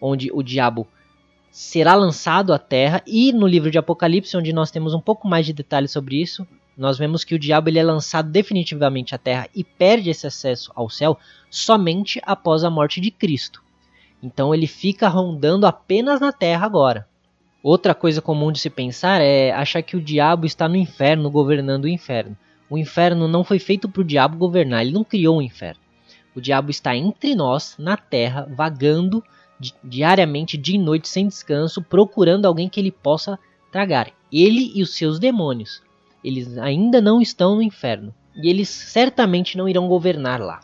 onde 0.00 0.30
o 0.32 0.42
diabo 0.42 0.86
será 1.50 1.94
lançado 1.94 2.52
à 2.52 2.58
terra, 2.58 3.02
e 3.06 3.32
no 3.32 3.46
livro 3.46 3.70
de 3.70 3.78
Apocalipse, 3.78 4.36
onde 4.36 4.52
nós 4.52 4.70
temos 4.70 4.92
um 4.92 5.00
pouco 5.00 5.26
mais 5.26 5.46
de 5.46 5.52
detalhes 5.52 5.90
sobre 5.90 6.20
isso, 6.20 6.46
nós 6.76 6.98
vemos 6.98 7.24
que 7.24 7.34
o 7.34 7.38
diabo 7.38 7.68
ele 7.68 7.78
é 7.78 7.84
lançado 7.84 8.30
definitivamente 8.30 9.14
à 9.14 9.18
terra 9.18 9.48
e 9.54 9.62
perde 9.62 10.10
esse 10.10 10.26
acesso 10.26 10.72
ao 10.74 10.90
céu 10.90 11.18
somente 11.48 12.20
após 12.24 12.64
a 12.64 12.70
morte 12.70 13.00
de 13.00 13.10
Cristo. 13.10 13.62
Então 14.22 14.54
ele 14.54 14.66
fica 14.66 15.08
rondando 15.08 15.66
apenas 15.66 16.20
na 16.20 16.32
terra 16.32 16.66
agora. 16.66 17.06
Outra 17.62 17.94
coisa 17.94 18.20
comum 18.20 18.50
de 18.50 18.58
se 18.58 18.68
pensar 18.68 19.20
é 19.20 19.50
achar 19.52 19.82
que 19.82 19.96
o 19.96 20.00
diabo 20.00 20.46
está 20.46 20.68
no 20.68 20.76
inferno 20.76 21.30
governando 21.30 21.84
o 21.84 21.88
inferno. 21.88 22.36
O 22.68 22.76
inferno 22.76 23.28
não 23.28 23.44
foi 23.44 23.58
feito 23.58 23.88
para 23.88 24.00
o 24.00 24.04
diabo 24.04 24.36
governar, 24.36 24.82
ele 24.82 24.92
não 24.92 25.04
criou 25.04 25.38
o 25.38 25.42
inferno. 25.42 25.80
O 26.34 26.40
diabo 26.40 26.70
está 26.70 26.96
entre 26.96 27.34
nós, 27.34 27.76
na 27.78 27.96
terra, 27.96 28.48
vagando 28.54 29.22
diariamente, 29.82 30.56
de 30.56 30.76
noite, 30.76 31.08
sem 31.08 31.28
descanso, 31.28 31.80
procurando 31.80 32.46
alguém 32.46 32.68
que 32.68 32.80
ele 32.80 32.90
possa 32.90 33.38
tragar. 33.70 34.10
Ele 34.32 34.72
e 34.74 34.82
os 34.82 34.96
seus 34.96 35.18
demônios. 35.18 35.80
Eles 36.24 36.56
ainda 36.56 37.00
não 37.00 37.20
estão 37.20 37.56
no 37.56 37.62
inferno. 37.62 38.14
E 38.34 38.48
eles 38.48 38.68
certamente 38.68 39.56
não 39.56 39.68
irão 39.68 39.86
governar 39.86 40.40
lá. 40.40 40.60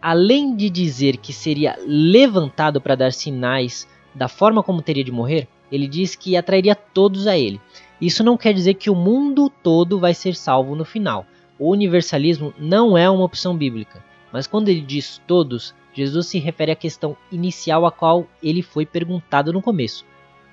Além 0.00 0.54
de 0.54 0.70
dizer 0.70 1.16
que 1.16 1.32
seria 1.32 1.76
levantado 1.84 2.80
para 2.80 2.94
dar 2.94 3.12
sinais 3.12 3.88
da 4.14 4.28
forma 4.28 4.62
como 4.62 4.82
teria 4.82 5.02
de 5.02 5.10
morrer, 5.10 5.48
ele 5.72 5.88
diz 5.88 6.14
que 6.14 6.36
atrairia 6.36 6.74
todos 6.74 7.26
a 7.26 7.36
ele. 7.36 7.60
Isso 8.00 8.22
não 8.22 8.36
quer 8.36 8.54
dizer 8.54 8.74
que 8.74 8.90
o 8.90 8.94
mundo 8.94 9.50
todo 9.50 9.98
vai 9.98 10.14
ser 10.14 10.36
salvo 10.36 10.76
no 10.76 10.84
final. 10.84 11.26
O 11.58 11.70
universalismo 11.70 12.54
não 12.58 12.96
é 12.96 13.10
uma 13.10 13.24
opção 13.24 13.56
bíblica, 13.56 14.04
mas 14.32 14.46
quando 14.46 14.68
ele 14.68 14.80
diz 14.80 15.20
todos, 15.26 15.74
Jesus 15.92 16.28
se 16.28 16.38
refere 16.38 16.70
à 16.70 16.76
questão 16.76 17.16
inicial 17.32 17.84
a 17.84 17.90
qual 17.90 18.26
ele 18.40 18.62
foi 18.62 18.86
perguntado 18.86 19.52
no 19.52 19.60
começo. 19.60 20.06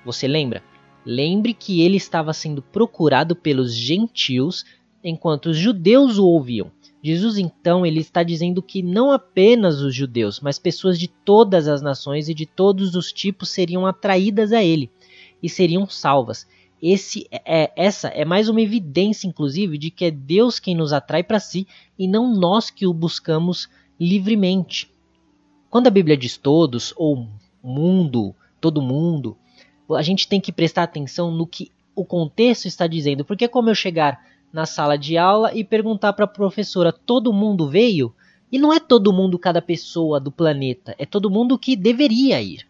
Você 0.04 0.26
lembra? 0.26 0.62
Lembre 1.06 1.54
que 1.54 1.82
ele 1.82 1.96
estava 1.96 2.32
sendo 2.32 2.60
procurado 2.60 3.36
pelos 3.36 3.72
gentios 3.72 4.64
enquanto 5.04 5.46
os 5.46 5.56
judeus 5.56 6.18
o 6.18 6.26
ouviam. 6.26 6.72
Jesus 7.00 7.38
então 7.38 7.86
ele 7.86 8.00
está 8.00 8.24
dizendo 8.24 8.60
que 8.60 8.82
não 8.82 9.12
apenas 9.12 9.80
os 9.80 9.94
judeus, 9.94 10.40
mas 10.40 10.58
pessoas 10.58 10.98
de 10.98 11.06
todas 11.06 11.68
as 11.68 11.80
nações 11.80 12.28
e 12.28 12.34
de 12.34 12.44
todos 12.44 12.96
os 12.96 13.12
tipos 13.12 13.50
seriam 13.50 13.86
atraídas 13.86 14.52
a 14.52 14.64
ele 14.64 14.90
e 15.40 15.48
seriam 15.48 15.88
salvas. 15.88 16.44
Esse 16.82 17.28
é, 17.30 17.72
essa 17.76 18.08
é 18.08 18.24
mais 18.24 18.48
uma 18.48 18.60
evidência, 18.60 19.28
inclusive, 19.28 19.78
de 19.78 19.92
que 19.92 20.06
é 20.06 20.10
Deus 20.10 20.58
quem 20.58 20.74
nos 20.74 20.92
atrai 20.92 21.22
para 21.22 21.38
si 21.38 21.68
e 21.96 22.08
não 22.08 22.34
nós 22.34 22.68
que 22.68 22.84
o 22.84 22.92
buscamos 22.92 23.68
livremente. 23.98 24.90
Quando 25.70 25.86
a 25.86 25.90
Bíblia 25.90 26.16
diz 26.16 26.36
todos 26.36 26.92
ou 26.96 27.28
mundo, 27.62 28.34
todo 28.60 28.82
mundo, 28.82 29.36
a 29.90 30.02
gente 30.02 30.26
tem 30.26 30.40
que 30.40 30.52
prestar 30.52 30.82
atenção 30.84 31.30
no 31.30 31.46
que 31.46 31.70
o 31.94 32.04
contexto 32.04 32.66
está 32.66 32.86
dizendo, 32.86 33.24
porque 33.24 33.48
como 33.48 33.70
eu 33.70 33.74
chegar 33.74 34.20
na 34.52 34.66
sala 34.66 34.96
de 34.96 35.16
aula 35.16 35.54
e 35.54 35.64
perguntar 35.64 36.12
para 36.12 36.24
a 36.24 36.28
professora: 36.28 36.92
todo 36.92 37.32
mundo 37.32 37.68
veio? 37.68 38.14
E 38.50 38.58
não 38.58 38.72
é 38.72 38.78
todo 38.78 39.12
mundo, 39.12 39.38
cada 39.38 39.60
pessoa 39.60 40.20
do 40.20 40.30
planeta, 40.30 40.94
é 40.98 41.04
todo 41.04 41.30
mundo 41.30 41.58
que 41.58 41.74
deveria 41.74 42.40
ir. 42.40 42.66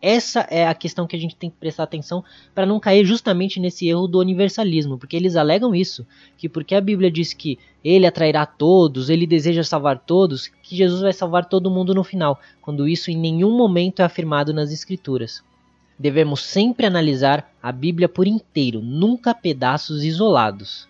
Essa 0.00 0.40
é 0.50 0.66
a 0.66 0.74
questão 0.74 1.06
que 1.06 1.16
a 1.16 1.18
gente 1.18 1.34
tem 1.34 1.50
que 1.50 1.56
prestar 1.56 1.82
atenção 1.82 2.22
para 2.54 2.66
não 2.66 2.78
cair 2.78 3.04
justamente 3.04 3.58
nesse 3.58 3.88
erro 3.88 4.06
do 4.06 4.20
universalismo, 4.20 4.98
porque 4.98 5.16
eles 5.16 5.34
alegam 5.36 5.74
isso, 5.74 6.06
que 6.36 6.48
porque 6.48 6.74
a 6.74 6.80
Bíblia 6.80 7.10
diz 7.10 7.32
que 7.32 7.58
ele 7.82 8.06
atrairá 8.06 8.46
todos, 8.46 9.10
ele 9.10 9.26
deseja 9.26 9.64
salvar 9.64 9.98
todos, 9.98 10.48
que 10.62 10.76
Jesus 10.76 11.00
vai 11.00 11.12
salvar 11.12 11.48
todo 11.48 11.70
mundo 11.70 11.94
no 11.94 12.04
final, 12.04 12.38
quando 12.60 12.86
isso 12.86 13.10
em 13.10 13.16
nenhum 13.16 13.56
momento 13.56 14.00
é 14.00 14.04
afirmado 14.04 14.52
nas 14.52 14.70
escrituras. 14.70 15.42
Devemos 15.98 16.42
sempre 16.42 16.86
analisar 16.86 17.52
a 17.62 17.72
Bíblia 17.72 18.08
por 18.08 18.26
inteiro, 18.26 18.80
nunca 18.80 19.34
pedaços 19.34 20.04
isolados. 20.04 20.88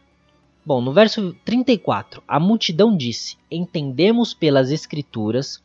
Bom, 0.64 0.80
no 0.80 0.92
verso 0.92 1.34
34, 1.44 2.22
a 2.26 2.40
multidão 2.40 2.96
disse: 2.96 3.36
Entendemos 3.50 4.34
pelas 4.34 4.70
Escrituras 4.70 5.62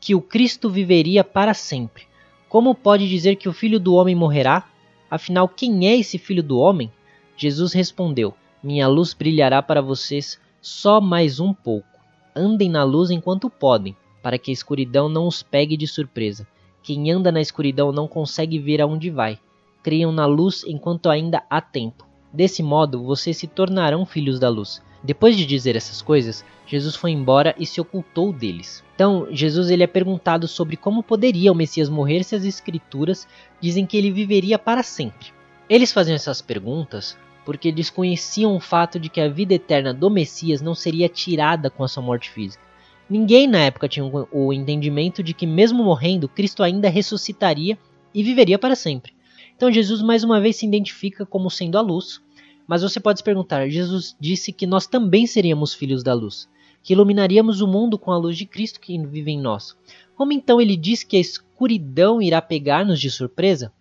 que 0.00 0.14
o 0.14 0.20
Cristo 0.20 0.70
viveria 0.70 1.22
para 1.22 1.52
sempre 1.52 2.10
como 2.50 2.74
pode 2.74 3.08
dizer 3.08 3.36
que 3.36 3.48
o 3.48 3.52
filho 3.52 3.78
do 3.78 3.94
homem 3.94 4.16
morrerá? 4.16 4.68
Afinal, 5.08 5.48
quem 5.48 5.86
é 5.86 5.96
esse 5.96 6.18
filho 6.18 6.42
do 6.42 6.58
homem? 6.58 6.90
Jesus 7.36 7.72
respondeu: 7.72 8.34
Minha 8.60 8.88
luz 8.88 9.14
brilhará 9.14 9.62
para 9.62 9.80
vocês 9.80 10.36
só 10.60 11.00
mais 11.00 11.38
um 11.38 11.54
pouco. 11.54 11.86
Andem 12.34 12.68
na 12.68 12.82
luz 12.82 13.08
enquanto 13.08 13.48
podem, 13.48 13.96
para 14.20 14.36
que 14.36 14.50
a 14.50 14.52
escuridão 14.52 15.08
não 15.08 15.28
os 15.28 15.44
pegue 15.44 15.76
de 15.76 15.86
surpresa. 15.86 16.44
Quem 16.82 17.10
anda 17.10 17.30
na 17.30 17.40
escuridão 17.40 17.92
não 17.92 18.08
consegue 18.08 18.58
ver 18.58 18.80
aonde 18.80 19.10
vai. 19.10 19.38
Creiam 19.82 20.12
na 20.12 20.26
luz 20.26 20.64
enquanto 20.66 21.10
ainda 21.10 21.42
há 21.48 21.60
tempo. 21.60 22.06
Desse 22.32 22.62
modo, 22.62 23.02
vocês 23.02 23.36
se 23.36 23.46
tornarão 23.46 24.06
filhos 24.06 24.38
da 24.38 24.48
luz. 24.48 24.82
Depois 25.02 25.36
de 25.36 25.46
dizer 25.46 25.76
essas 25.76 26.02
coisas, 26.02 26.44
Jesus 26.66 26.94
foi 26.94 27.10
embora 27.10 27.54
e 27.58 27.66
se 27.66 27.80
ocultou 27.80 28.32
deles. 28.32 28.84
Então, 28.94 29.26
Jesus 29.30 29.70
ele 29.70 29.82
é 29.82 29.86
perguntado 29.86 30.46
sobre 30.46 30.76
como 30.76 31.02
poderia 31.02 31.50
o 31.50 31.54
Messias 31.54 31.88
morrer 31.88 32.22
se 32.22 32.36
as 32.36 32.44
escrituras 32.44 33.26
dizem 33.60 33.86
que 33.86 33.96
ele 33.96 34.10
viveria 34.10 34.58
para 34.58 34.82
sempre. 34.82 35.28
Eles 35.68 35.92
faziam 35.92 36.14
essas 36.14 36.42
perguntas 36.42 37.16
porque 37.44 37.72
desconheciam 37.72 38.54
o 38.54 38.60
fato 38.60 39.00
de 39.00 39.08
que 39.08 39.20
a 39.20 39.28
vida 39.28 39.54
eterna 39.54 39.94
do 39.94 40.10
Messias 40.10 40.60
não 40.60 40.74
seria 40.74 41.08
tirada 41.08 41.70
com 41.70 41.82
a 41.82 41.88
sua 41.88 42.02
morte 42.02 42.30
física. 42.30 42.62
Ninguém 43.10 43.48
na 43.48 43.58
época 43.58 43.88
tinha 43.88 44.04
o 44.04 44.52
entendimento 44.52 45.20
de 45.20 45.34
que, 45.34 45.44
mesmo 45.44 45.82
morrendo, 45.82 46.28
Cristo 46.28 46.62
ainda 46.62 46.88
ressuscitaria 46.88 47.76
e 48.14 48.22
viveria 48.22 48.56
para 48.56 48.76
sempre. 48.76 49.12
Então, 49.56 49.72
Jesus 49.72 50.00
mais 50.00 50.22
uma 50.22 50.40
vez 50.40 50.56
se 50.56 50.66
identifica 50.66 51.26
como 51.26 51.50
sendo 51.50 51.76
a 51.76 51.80
luz, 51.80 52.22
mas 52.68 52.82
você 52.82 53.00
pode 53.00 53.18
se 53.18 53.24
perguntar: 53.24 53.68
Jesus 53.68 54.16
disse 54.20 54.52
que 54.52 54.64
nós 54.64 54.86
também 54.86 55.26
seríamos 55.26 55.74
filhos 55.74 56.04
da 56.04 56.14
luz, 56.14 56.48
que 56.84 56.92
iluminaríamos 56.92 57.60
o 57.60 57.66
mundo 57.66 57.98
com 57.98 58.12
a 58.12 58.16
luz 58.16 58.38
de 58.38 58.46
Cristo 58.46 58.78
que 58.78 58.96
vive 59.04 59.32
em 59.32 59.40
nós. 59.40 59.76
Como 60.14 60.32
então 60.32 60.60
ele 60.60 60.76
diz 60.76 61.02
que 61.02 61.16
a 61.16 61.20
escuridão 61.20 62.22
irá 62.22 62.40
pegar-nos 62.40 63.00
de 63.00 63.10
surpresa? 63.10 63.72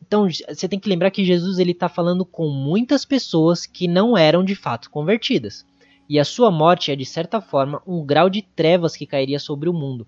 Então 0.00 0.26
você 0.28 0.66
tem 0.66 0.78
que 0.78 0.88
lembrar 0.88 1.10
que 1.10 1.24
Jesus 1.24 1.58
ele 1.58 1.72
está 1.72 1.90
falando 1.90 2.24
com 2.24 2.48
muitas 2.48 3.04
pessoas 3.04 3.66
que 3.66 3.86
não 3.86 4.16
eram 4.16 4.42
de 4.42 4.54
fato 4.54 4.90
convertidas. 4.90 5.66
E 6.08 6.18
a 6.18 6.24
sua 6.24 6.50
morte 6.50 6.90
é 6.90 6.96
de 6.96 7.04
certa 7.04 7.40
forma 7.40 7.82
um 7.86 8.04
grau 8.04 8.28
de 8.28 8.42
trevas 8.42 8.96
que 8.96 9.06
cairia 9.06 9.38
sobre 9.38 9.68
o 9.68 9.72
mundo. 9.72 10.06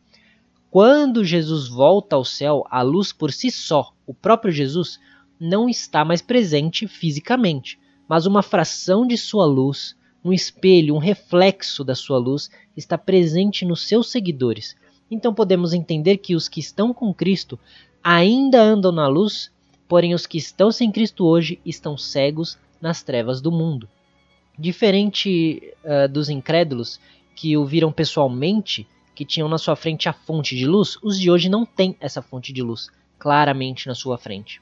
Quando 0.71 1.25
Jesus 1.25 1.69
volta 1.69 2.17
ao 2.17 2.25
céu, 2.25 2.67
a 2.71 2.83
luz 2.83 3.13
por 3.13 3.33
si 3.33 3.51
só, 3.51 3.93
o 4.07 4.13
próprio 4.13 4.53
Jesus, 4.53 4.99
não 5.39 5.69
está 5.69 6.05
mais 6.05 6.21
presente 6.21 6.87
fisicamente 6.89 7.79
mas 8.09 8.27
uma 8.27 8.43
fração 8.43 9.07
de 9.07 9.17
sua 9.17 9.47
luz, 9.47 9.97
um 10.25 10.33
espelho, 10.33 10.95
um 10.95 10.99
reflexo 10.99 11.85
da 11.85 11.95
sua 11.95 12.19
luz 12.19 12.51
está 12.77 12.97
presente 12.97 13.65
nos 13.65 13.87
seus 13.87 14.11
seguidores. 14.11 14.77
Então 15.11 15.35
podemos 15.35 15.73
entender 15.73 16.19
que 16.19 16.35
os 16.35 16.49
que 16.49 16.61
estão 16.61 16.93
com 16.93 17.13
Cristo 17.13 17.59
ainda 18.03 18.63
andam 18.63 18.93
na 18.93 19.07
luz, 19.07 19.51
porém 19.89 20.15
os 20.15 20.27
que 20.27 20.39
estão 20.39 20.71
sem 20.71 20.91
Cristo 20.91 21.25
hoje 21.25 21.59
estão 21.65 21.97
cegos 21.97 22.59
nas 22.81 23.03
trevas 23.03 23.41
do 23.41 23.51
mundo. 23.51 23.89
Diferente 24.59 25.75
uh, 25.85 26.09
dos 26.09 26.29
incrédulos 26.29 27.01
que 27.35 27.57
o 27.57 27.65
viram 27.65 27.91
pessoalmente, 27.91 28.87
que 29.15 29.25
tinham 29.25 29.49
na 29.49 29.59
sua 29.59 29.77
frente 29.77 30.09
a 30.09 30.13
fonte 30.13 30.57
de 30.57 30.67
luz, 30.67 30.97
os 31.03 31.19
de 31.19 31.31
hoje 31.31 31.49
não 31.49 31.67
têm 31.67 31.97
essa 32.01 32.23
fonte 32.23 32.53
de 32.53 32.63
luz 32.63 32.89
claramente 33.19 33.87
na 33.87 33.95
sua 33.95 34.19
frente 34.19 34.61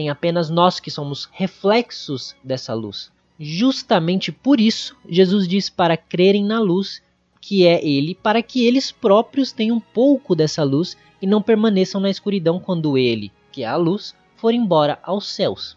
tem 0.00 0.08
apenas 0.08 0.48
nós 0.48 0.80
que 0.80 0.90
somos 0.90 1.28
reflexos 1.30 2.34
dessa 2.42 2.72
luz. 2.72 3.12
Justamente 3.38 4.32
por 4.32 4.58
isso, 4.58 4.96
Jesus 5.06 5.46
diz 5.46 5.68
para 5.68 5.94
crerem 5.94 6.42
na 6.42 6.58
luz, 6.58 7.02
que 7.38 7.66
é 7.66 7.86
Ele, 7.86 8.14
para 8.14 8.42
que 8.42 8.66
eles 8.66 8.90
próprios 8.90 9.52
tenham 9.52 9.76
um 9.76 9.80
pouco 9.80 10.34
dessa 10.34 10.62
luz 10.62 10.96
e 11.20 11.26
não 11.26 11.42
permaneçam 11.42 12.00
na 12.00 12.08
escuridão 12.08 12.58
quando 12.58 12.96
Ele, 12.96 13.30
que 13.52 13.62
é 13.62 13.66
a 13.66 13.76
luz, 13.76 14.14
for 14.36 14.54
embora 14.54 14.98
aos 15.02 15.26
céus. 15.26 15.76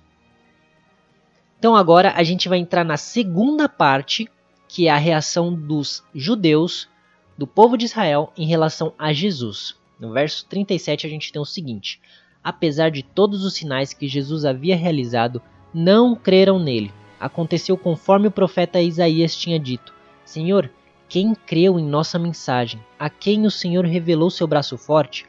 Então 1.63 1.77
agora 1.77 2.12
a 2.17 2.24
gente 2.24 2.50
vai 2.50 2.58
entrar 2.58 2.84
na 2.84 2.98
segunda 2.98 3.70
parte, 3.70 4.29
que 4.67 4.89
é 4.89 4.91
a 4.91 4.98
reação 4.98 5.53
dos 5.53 6.03
judeus, 6.13 6.89
do 7.38 7.48
povo 7.48 7.77
de 7.77 7.86
Israel, 7.86 8.34
em 8.38 8.46
relação 8.46 8.91
a 9.00 9.13
Jesus. 9.13 9.74
No 9.98 10.12
verso 10.12 10.46
37 10.48 11.08
a 11.08 11.10
gente 11.10 11.32
tem 11.32 11.41
o 11.41 11.46
seguinte: 11.46 12.01
apesar 12.43 12.91
de 12.91 13.01
todos 13.01 13.46
os 13.46 13.53
sinais 13.53 13.93
que 13.93 14.10
Jesus 14.10 14.43
havia 14.43 14.75
realizado, 14.75 15.41
não 15.74 16.17
creram 16.17 16.60
nele. 16.60 16.91
Aconteceu 17.17 17.77
conforme 17.77 18.27
o 18.27 18.32
profeta 18.32 18.82
Isaías 18.82 19.34
tinha 19.34 19.58
dito: 19.58 19.93
Senhor, 20.25 20.70
quem 21.08 21.34
creu 21.34 21.79
em 21.79 21.86
nossa 21.86 22.20
mensagem? 22.20 22.84
A 23.00 23.10
quem 23.10 23.46
o 23.46 23.51
Senhor 23.51 23.86
revelou 23.86 24.29
seu 24.29 24.48
braço 24.48 24.77
forte? 24.77 25.25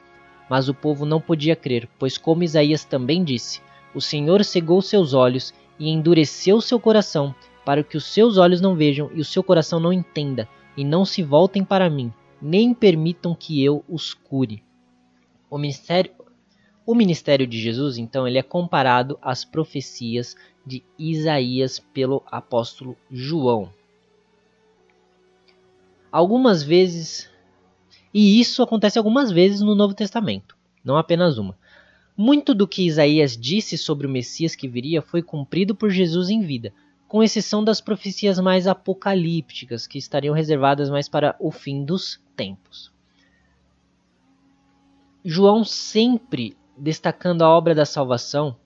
Mas 0.50 0.68
o 0.68 0.74
povo 0.74 1.06
não 1.06 1.20
podia 1.20 1.54
crer, 1.54 1.88
pois, 1.96 2.18
como 2.18 2.42
Isaías 2.42 2.84
também 2.84 3.22
disse, 3.22 3.62
o 3.94 4.00
Senhor 4.00 4.44
cegou 4.44 4.82
seus 4.82 5.14
olhos 5.14 5.54
e 5.78 5.90
endureceu 5.90 6.60
seu 6.60 6.78
coração, 6.78 7.34
para 7.64 7.82
que 7.82 7.96
os 7.96 8.04
seus 8.04 8.36
olhos 8.36 8.60
não 8.60 8.74
vejam 8.74 9.10
e 9.14 9.20
o 9.20 9.24
seu 9.24 9.42
coração 9.42 9.80
não 9.80 9.92
entenda, 9.92 10.48
e 10.76 10.84
não 10.84 11.04
se 11.04 11.22
voltem 11.22 11.64
para 11.64 11.88
mim, 11.88 12.12
nem 12.40 12.74
permitam 12.74 13.34
que 13.34 13.62
eu 13.62 13.84
os 13.88 14.12
cure. 14.12 14.62
O 15.50 15.56
ministério, 15.56 16.10
o 16.86 16.94
ministério 16.94 17.46
de 17.46 17.60
Jesus, 17.60 17.96
então, 17.96 18.26
ele 18.26 18.38
é 18.38 18.42
comparado 18.42 19.18
às 19.22 19.44
profecias 19.44 20.36
de 20.66 20.82
Isaías 20.98 21.78
pelo 21.78 22.22
apóstolo 22.26 22.96
João. 23.10 23.72
Algumas 26.10 26.62
vezes, 26.62 27.30
e 28.12 28.40
isso 28.40 28.62
acontece 28.62 28.98
algumas 28.98 29.30
vezes 29.30 29.60
no 29.60 29.74
Novo 29.74 29.94
Testamento, 29.94 30.56
não 30.84 30.96
apenas 30.96 31.38
uma. 31.38 31.56
Muito 32.16 32.54
do 32.54 32.68
que 32.68 32.86
Isaías 32.86 33.36
disse 33.36 33.76
sobre 33.76 34.06
o 34.06 34.10
Messias 34.10 34.54
que 34.54 34.68
viria 34.68 35.02
foi 35.02 35.22
cumprido 35.22 35.74
por 35.74 35.90
Jesus 35.90 36.30
em 36.30 36.40
vida, 36.40 36.72
com 37.08 37.22
exceção 37.22 37.62
das 37.64 37.80
profecias 37.80 38.38
mais 38.38 38.66
apocalípticas, 38.66 39.86
que 39.86 39.98
estariam 39.98 40.34
reservadas 40.34 40.88
mais 40.88 41.08
para 41.08 41.34
o 41.40 41.50
fim 41.50 41.84
dos 41.84 42.20
tempos. 42.36 42.92
João 45.24 45.64
sempre 45.64 46.56
destacando 46.76 47.42
a 47.42 47.48
obra 47.48 47.74
da 47.74 47.84
salvação 47.84 48.56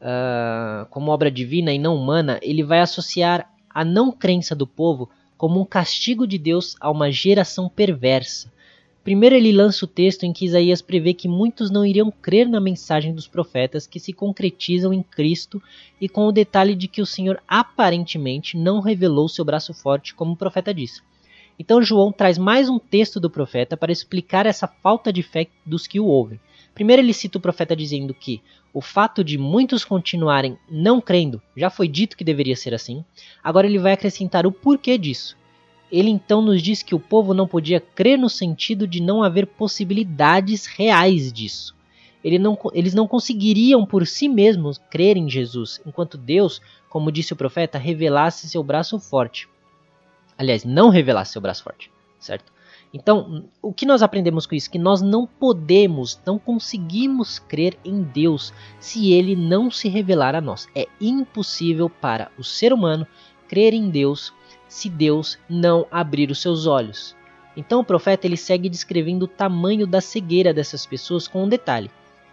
uh, 0.00 0.86
como 0.90 1.10
obra 1.10 1.30
divina 1.30 1.72
e 1.72 1.78
não 1.78 1.96
humana, 1.96 2.38
ele 2.42 2.62
vai 2.62 2.80
associar 2.80 3.50
a 3.70 3.84
não 3.84 4.10
crença 4.12 4.54
do 4.54 4.66
povo 4.66 5.08
como 5.36 5.60
um 5.60 5.64
castigo 5.64 6.26
de 6.26 6.38
Deus 6.38 6.76
a 6.80 6.90
uma 6.90 7.10
geração 7.10 7.68
perversa. 7.68 8.51
Primeiro, 9.04 9.34
ele 9.34 9.50
lança 9.50 9.84
o 9.84 9.88
texto 9.88 10.22
em 10.22 10.32
que 10.32 10.44
Isaías 10.44 10.80
prevê 10.80 11.12
que 11.12 11.26
muitos 11.26 11.72
não 11.72 11.84
iriam 11.84 12.08
crer 12.10 12.48
na 12.48 12.60
mensagem 12.60 13.12
dos 13.12 13.26
profetas 13.26 13.84
que 13.84 13.98
se 13.98 14.12
concretizam 14.12 14.92
em 14.92 15.02
Cristo, 15.02 15.60
e 16.00 16.08
com 16.08 16.26
o 16.26 16.32
detalhe 16.32 16.76
de 16.76 16.86
que 16.86 17.02
o 17.02 17.06
Senhor 17.06 17.42
aparentemente 17.48 18.56
não 18.56 18.80
revelou 18.80 19.28
seu 19.28 19.44
braço 19.44 19.74
forte, 19.74 20.14
como 20.14 20.32
o 20.32 20.36
profeta 20.36 20.72
disse. 20.72 21.02
Então, 21.58 21.82
João 21.82 22.12
traz 22.12 22.38
mais 22.38 22.68
um 22.68 22.78
texto 22.78 23.18
do 23.18 23.28
profeta 23.28 23.76
para 23.76 23.92
explicar 23.92 24.46
essa 24.46 24.68
falta 24.68 25.12
de 25.12 25.22
fé 25.22 25.48
dos 25.66 25.86
que 25.86 25.98
o 25.98 26.06
ouvem. 26.06 26.40
Primeiro, 26.72 27.02
ele 27.02 27.12
cita 27.12 27.38
o 27.38 27.40
profeta 27.40 27.74
dizendo 27.74 28.14
que 28.14 28.40
o 28.72 28.80
fato 28.80 29.22
de 29.22 29.36
muitos 29.36 29.84
continuarem 29.84 30.56
não 30.70 31.00
crendo 31.00 31.42
já 31.56 31.68
foi 31.68 31.88
dito 31.88 32.16
que 32.16 32.24
deveria 32.24 32.56
ser 32.56 32.72
assim. 32.72 33.04
Agora, 33.42 33.66
ele 33.66 33.78
vai 33.78 33.92
acrescentar 33.92 34.46
o 34.46 34.52
porquê 34.52 34.96
disso. 34.96 35.36
Ele 35.92 36.08
então 36.08 36.40
nos 36.40 36.62
diz 36.62 36.82
que 36.82 36.94
o 36.94 36.98
povo 36.98 37.34
não 37.34 37.46
podia 37.46 37.78
crer 37.78 38.18
no 38.18 38.30
sentido 38.30 38.86
de 38.86 39.02
não 39.02 39.22
haver 39.22 39.46
possibilidades 39.46 40.64
reais 40.64 41.30
disso. 41.30 41.76
Ele 42.24 42.38
não, 42.38 42.58
eles 42.72 42.94
não 42.94 43.06
conseguiriam 43.06 43.84
por 43.84 44.06
si 44.06 44.26
mesmos 44.26 44.78
crer 44.78 45.18
em 45.18 45.28
Jesus, 45.28 45.82
enquanto 45.84 46.16
Deus, 46.16 46.62
como 46.88 47.12
disse 47.12 47.34
o 47.34 47.36
profeta, 47.36 47.76
revelasse 47.76 48.48
seu 48.48 48.62
braço 48.62 48.98
forte. 48.98 49.46
Aliás, 50.38 50.64
não 50.64 50.88
revelasse 50.88 51.32
seu 51.32 51.42
braço 51.42 51.62
forte, 51.62 51.90
certo? 52.18 52.50
Então, 52.94 53.44
o 53.60 53.72
que 53.72 53.86
nós 53.86 54.02
aprendemos 54.02 54.46
com 54.46 54.54
isso? 54.54 54.70
Que 54.70 54.78
nós 54.78 55.02
não 55.02 55.26
podemos, 55.26 56.18
não 56.24 56.38
conseguimos 56.38 57.38
crer 57.38 57.76
em 57.84 58.02
Deus 58.02 58.52
se 58.78 59.12
ele 59.12 59.34
não 59.34 59.70
se 59.70 59.88
revelar 59.88 60.34
a 60.34 60.40
nós. 60.40 60.68
É 60.74 60.86
impossível 61.00 61.90
para 61.90 62.30
o 62.38 62.44
ser 62.44 62.72
humano 62.72 63.06
crer 63.48 63.72
em 63.72 63.90
Deus 63.90 64.32
se 64.72 64.88
Deus 64.88 65.38
não 65.50 65.86
abrir 65.90 66.30
os 66.30 66.40
seus 66.40 66.66
olhos. 66.66 67.14
Então 67.54 67.80
o 67.80 67.84
profeta 67.84 68.26
ele 68.26 68.38
segue 68.38 68.70
descrevendo 68.70 69.24
o 69.24 69.28
tamanho 69.28 69.86
da 69.86 70.00
cegueira 70.00 70.54
dessas 70.54 70.86
pessoas 70.86 71.28
com 71.28 71.44
um 71.44 71.48
detalhe. 71.48 71.90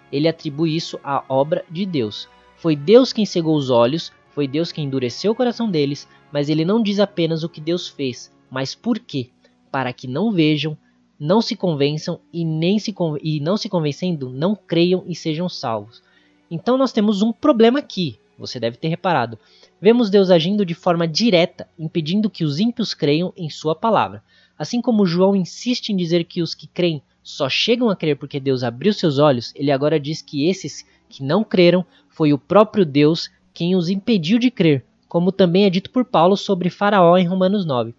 Ele 0.10 0.26
atribui 0.26 0.74
isso 0.74 0.98
à 1.04 1.22
obra 1.28 1.66
de 1.70 1.86
Deus. 1.86 2.30
Foi 2.56 2.78
Deus 2.78 3.12
quem 3.12 3.26
cegou 3.26 3.58
os 3.58 3.70
olhos, 3.70 4.14
foi 4.30 4.48
Deus 4.48 4.72
quem 4.72 4.86
endureceu 4.86 5.34
o 5.34 5.36
coração 5.36 5.70
deles, 5.70 6.08
mas 6.32 6.48
ele 6.48 6.64
não 6.64 6.82
diz 6.82 7.02
apenas 7.02 7.44
o 7.44 7.50
que 7.50 7.60
Deus 7.60 7.90
fez, 7.90 8.34
mas 8.50 8.74
por 8.74 9.00
quê? 9.00 9.30
Para 9.70 9.92
que 9.92 10.08
não 10.08 10.32
vejam, 10.32 10.78
não 11.20 11.42
se 11.42 11.58
convençam 11.58 12.22
e 12.32 12.46
nem 12.46 12.80
se 12.80 12.96
e 13.22 13.42
não 13.42 13.58
se 13.58 13.68
convencendo, 13.68 14.30
não 14.30 14.56
creiam 14.56 15.04
e 15.06 15.14
sejam 15.14 15.50
salvos. 15.50 16.02
Então 16.50 16.78
nós 16.78 16.94
temos 16.94 17.22
um 17.22 17.34
problema 17.34 17.80
aqui, 17.80 18.18
você 18.40 18.60
deve 18.60 18.78
ter 18.78 18.88
reparado. 18.88 19.38
Vemos 19.82 20.10
Deus 20.10 20.32
agindo 20.32 20.66
de 20.66 20.74
forma 20.74 21.08
direta, 21.08 21.68
impedindo 21.78 22.30
que 22.30 22.46
os 22.46 22.60
ímpios 22.60 22.94
creiam 22.94 23.34
em 23.36 23.50
Sua 23.50 23.76
palavra. 23.76 24.24
Assim 24.58 24.82
como 24.82 25.06
João 25.06 25.36
insiste 25.36 25.90
em 25.90 25.96
dizer 25.96 26.24
que 26.24 26.42
os 26.42 26.56
que 26.56 26.68
creem 26.68 27.02
só 27.22 27.50
chegam 27.50 27.90
a 27.90 27.96
crer 27.96 28.18
porque 28.18 28.40
Deus 28.40 28.64
abriu 28.64 28.94
seus 28.94 29.20
olhos, 29.20 29.54
ele 29.56 29.72
agora 29.72 30.00
diz 30.00 30.22
que 30.22 30.48
esses 30.48 30.86
que 31.10 31.24
não 31.24 31.44
creram 31.44 31.86
foi 32.08 32.34
o 32.34 32.38
próprio 32.38 32.86
Deus 32.86 33.30
quem 33.54 33.76
os 33.76 33.90
impediu 33.90 34.40
de 34.40 34.50
crer, 34.50 34.86
como 35.08 35.32
também 35.32 35.66
é 35.66 35.70
dito 35.70 35.90
por 35.90 36.06
Paulo 36.06 36.38
sobre 36.38 36.70
Faraó 36.70 37.18
em 37.18 37.28
Romanos 37.28 37.66
9. 37.66 37.94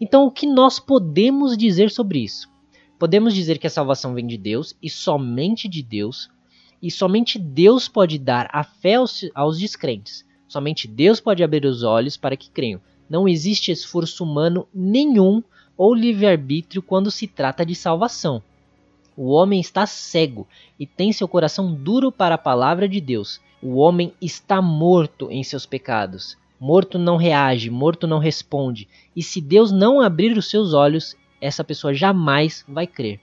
Então, 0.00 0.26
o 0.26 0.30
que 0.30 0.46
nós 0.46 0.80
podemos 0.80 1.56
dizer 1.56 1.90
sobre 1.90 2.20
isso? 2.20 2.48
Podemos 2.98 3.34
dizer 3.34 3.58
que 3.58 3.66
a 3.66 3.70
salvação 3.70 4.14
vem 4.14 4.26
de 4.26 4.36
Deus 4.36 4.76
e 4.82 4.88
somente 4.88 5.68
de 5.68 5.82
Deus, 5.82 6.28
e 6.82 6.90
somente 6.90 7.38
Deus 7.38 7.86
pode 7.86 8.18
dar 8.18 8.48
a 8.52 8.64
fé 8.64 8.94
aos, 8.94 9.24
aos 9.34 9.58
descrentes. 9.58 10.26
Somente 10.48 10.88
Deus 10.88 11.20
pode 11.20 11.42
abrir 11.42 11.64
os 11.64 11.82
olhos 11.84 12.16
para 12.16 12.36
que 12.36 12.50
creiam. 12.50 12.80
Não 13.08 13.28
existe 13.28 13.70
esforço 13.70 14.24
humano 14.24 14.66
nenhum 14.74 15.42
ou 15.76 15.94
livre-arbítrio 15.94 16.82
quando 16.82 17.10
se 17.10 17.26
trata 17.26 17.64
de 17.64 17.74
salvação. 17.74 18.42
O 19.16 19.30
homem 19.30 19.60
está 19.60 19.86
cego 19.86 20.48
e 20.78 20.86
tem 20.86 21.12
seu 21.12 21.28
coração 21.28 21.72
duro 21.72 22.10
para 22.10 22.34
a 22.34 22.38
palavra 22.38 22.88
de 22.88 23.00
Deus. 23.00 23.40
O 23.62 23.76
homem 23.76 24.12
está 24.20 24.60
morto 24.60 25.30
em 25.30 25.44
seus 25.44 25.64
pecados. 25.64 26.36
Morto 26.58 26.98
não 26.98 27.16
reage, 27.16 27.70
morto 27.70 28.06
não 28.06 28.18
responde. 28.18 28.88
E 29.14 29.22
se 29.22 29.40
Deus 29.40 29.70
não 29.70 30.00
abrir 30.00 30.36
os 30.36 30.48
seus 30.48 30.72
olhos, 30.72 31.16
essa 31.40 31.62
pessoa 31.62 31.92
jamais 31.92 32.64
vai 32.68 32.86
crer. 32.86 33.20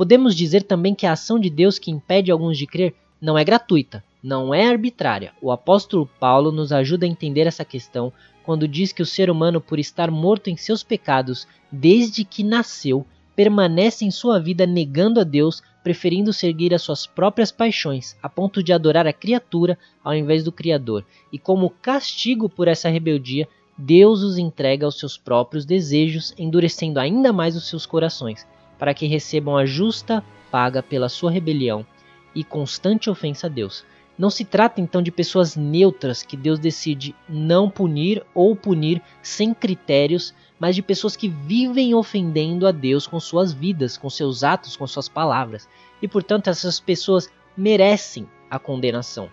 Podemos 0.00 0.34
dizer 0.34 0.62
também 0.62 0.94
que 0.94 1.04
a 1.04 1.12
ação 1.12 1.38
de 1.38 1.50
Deus 1.50 1.78
que 1.78 1.90
impede 1.90 2.30
alguns 2.30 2.56
de 2.56 2.66
crer 2.66 2.94
não 3.20 3.36
é 3.36 3.44
gratuita 3.44 4.02
não 4.22 4.54
é 4.54 4.66
arbitrária. 4.66 5.34
O 5.40 5.50
apóstolo 5.50 6.08
Paulo 6.18 6.50
nos 6.50 6.72
ajuda 6.72 7.04
a 7.04 7.08
entender 7.08 7.46
essa 7.46 7.66
questão 7.66 8.10
quando 8.42 8.66
diz 8.66 8.92
que 8.92 9.02
o 9.02 9.06
ser 9.06 9.30
humano, 9.30 9.60
por 9.60 9.78
estar 9.78 10.10
morto 10.10 10.48
em 10.48 10.56
seus 10.56 10.82
pecados 10.82 11.46
desde 11.70 12.24
que 12.24 12.42
nasceu, 12.42 13.04
permanece 13.36 14.06
em 14.06 14.10
sua 14.10 14.38
vida 14.38 14.66
negando 14.66 15.20
a 15.20 15.24
Deus, 15.24 15.62
preferindo 15.82 16.32
seguir 16.32 16.72
as 16.72 16.80
suas 16.80 17.06
próprias 17.06 17.52
paixões, 17.52 18.16
a 18.22 18.28
ponto 18.28 18.62
de 18.62 18.72
adorar 18.72 19.06
a 19.06 19.12
criatura 19.12 19.78
ao 20.02 20.14
invés 20.14 20.42
do 20.42 20.50
Criador. 20.50 21.04
E 21.30 21.38
como 21.38 21.70
castigo 21.70 22.48
por 22.48 22.68
essa 22.68 22.88
rebeldia, 22.88 23.46
Deus 23.76 24.22
os 24.22 24.36
entrega 24.36 24.84
aos 24.84 24.98
seus 24.98 25.16
próprios 25.16 25.64
desejos, 25.66 26.34
endurecendo 26.38 27.00
ainda 27.00 27.32
mais 27.32 27.56
os 27.56 27.68
seus 27.68 27.86
corações, 27.86 28.46
para 28.80 28.94
que 28.94 29.06
recebam 29.06 29.58
a 29.58 29.66
justa 29.66 30.24
paga 30.50 30.82
pela 30.82 31.10
sua 31.10 31.30
rebelião 31.30 31.86
e 32.34 32.42
constante 32.42 33.10
ofensa 33.10 33.46
a 33.46 33.50
Deus. 33.50 33.84
Não 34.18 34.30
se 34.30 34.42
trata 34.42 34.80
então 34.80 35.02
de 35.02 35.10
pessoas 35.10 35.54
neutras 35.54 36.22
que 36.22 36.34
Deus 36.34 36.58
decide 36.58 37.14
não 37.28 37.68
punir 37.68 38.24
ou 38.34 38.56
punir 38.56 39.02
sem 39.22 39.52
critérios, 39.52 40.34
mas 40.58 40.74
de 40.74 40.80
pessoas 40.82 41.14
que 41.14 41.28
vivem 41.28 41.94
ofendendo 41.94 42.66
a 42.66 42.72
Deus 42.72 43.06
com 43.06 43.20
suas 43.20 43.52
vidas, 43.52 43.98
com 43.98 44.08
seus 44.08 44.42
atos, 44.42 44.78
com 44.78 44.86
suas 44.86 45.10
palavras. 45.10 45.68
E 46.00 46.08
portanto, 46.08 46.48
essas 46.48 46.80
pessoas 46.80 47.30
merecem 47.54 48.26
a 48.50 48.58
condenação. 48.58 49.28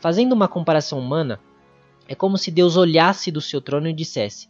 Fazendo 0.00 0.32
uma 0.32 0.48
comparação 0.48 0.98
humana, 0.98 1.40
é 2.08 2.16
como 2.16 2.36
se 2.36 2.50
Deus 2.50 2.76
olhasse 2.76 3.30
do 3.30 3.40
seu 3.40 3.60
trono 3.60 3.88
e 3.88 3.92
dissesse: 3.92 4.48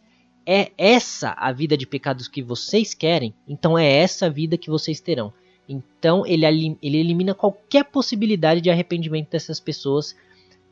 É 0.51 0.71
essa 0.79 1.35
a 1.37 1.51
vida 1.51 1.77
de 1.77 1.85
pecados 1.85 2.27
que 2.27 2.41
vocês 2.41 2.95
querem? 2.95 3.35
Então 3.47 3.77
é 3.77 3.87
essa 3.87 4.25
a 4.25 4.29
vida 4.29 4.57
que 4.57 4.67
vocês 4.67 4.99
terão. 4.99 5.31
Então 5.67 6.25
ele, 6.25 6.43
ele 6.81 6.97
elimina 6.97 7.35
qualquer 7.35 7.85
possibilidade 7.85 8.59
de 8.59 8.71
arrependimento 8.71 9.29
dessas 9.29 9.59
pessoas 9.59 10.15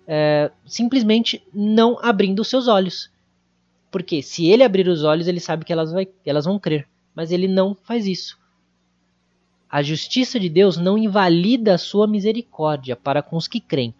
é, 0.07 0.49
simplesmente 0.65 1.43
não 1.53 1.99
abrindo 2.01 2.39
os 2.39 2.47
seus 2.47 2.67
olhos. 2.67 3.11
Porque 3.91 4.23
se 4.23 4.47
ele 4.47 4.63
abrir 4.63 4.87
os 4.87 5.03
olhos, 5.03 5.27
ele 5.27 5.39
sabe 5.39 5.63
que 5.63 5.71
elas, 5.71 5.91
vai, 5.91 6.07
elas 6.25 6.45
vão 6.45 6.57
crer. 6.57 6.87
Mas 7.13 7.31
ele 7.31 7.47
não 7.47 7.75
faz 7.75 8.07
isso. 8.07 8.35
A 9.69 9.83
justiça 9.83 10.39
de 10.39 10.49
Deus 10.49 10.77
não 10.77 10.97
invalida 10.97 11.75
a 11.75 11.77
sua 11.77 12.07
misericórdia 12.07 12.95
para 12.95 13.21
com 13.21 13.37
os 13.37 13.47
que 13.47 13.59
creem. 13.59 13.93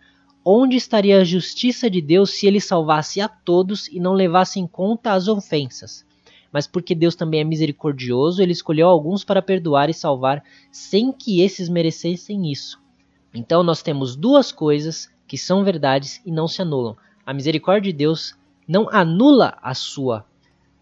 Onde 0.50 0.78
estaria 0.78 1.20
a 1.20 1.26
justiça 1.26 1.90
de 1.90 2.02
Deus 2.02 2.30
se 2.30 2.48
ele 2.48 2.62
salvasse 2.62 3.20
a 3.20 3.28
todos 3.28 3.90
e 3.90 4.00
não 4.00 4.14
levasse 4.14 4.62
em 4.62 4.66
conta 4.66 5.12
as 5.12 5.28
ofensas? 5.28 6.06
mas 6.52 6.66
porque 6.66 6.96
Deus 6.96 7.14
também 7.14 7.42
é 7.42 7.44
misericordioso, 7.44 8.42
ele 8.42 8.54
escolheu 8.54 8.88
alguns 8.88 9.24
para 9.24 9.42
perdoar 9.42 9.90
e 9.90 9.94
salvar 9.94 10.44
sem 10.72 11.12
que 11.12 11.42
esses 11.42 11.70
merecessem 11.70 12.52
isso. 12.52 12.80
Então 13.34 13.62
nós 13.62 13.82
temos 13.82 14.16
duas 14.16 14.52
coisas 14.52 15.12
que 15.28 15.38
são 15.38 15.64
verdades 15.64 16.22
e 16.26 16.32
não 16.32 16.48
se 16.48 16.62
anulam. 16.62 16.96
A 17.26 17.34
misericórdia 17.34 17.92
de 17.92 17.98
Deus 17.98 18.34
não 18.68 18.90
anula 18.90 19.58
a 19.62 19.74
sua 19.74 20.26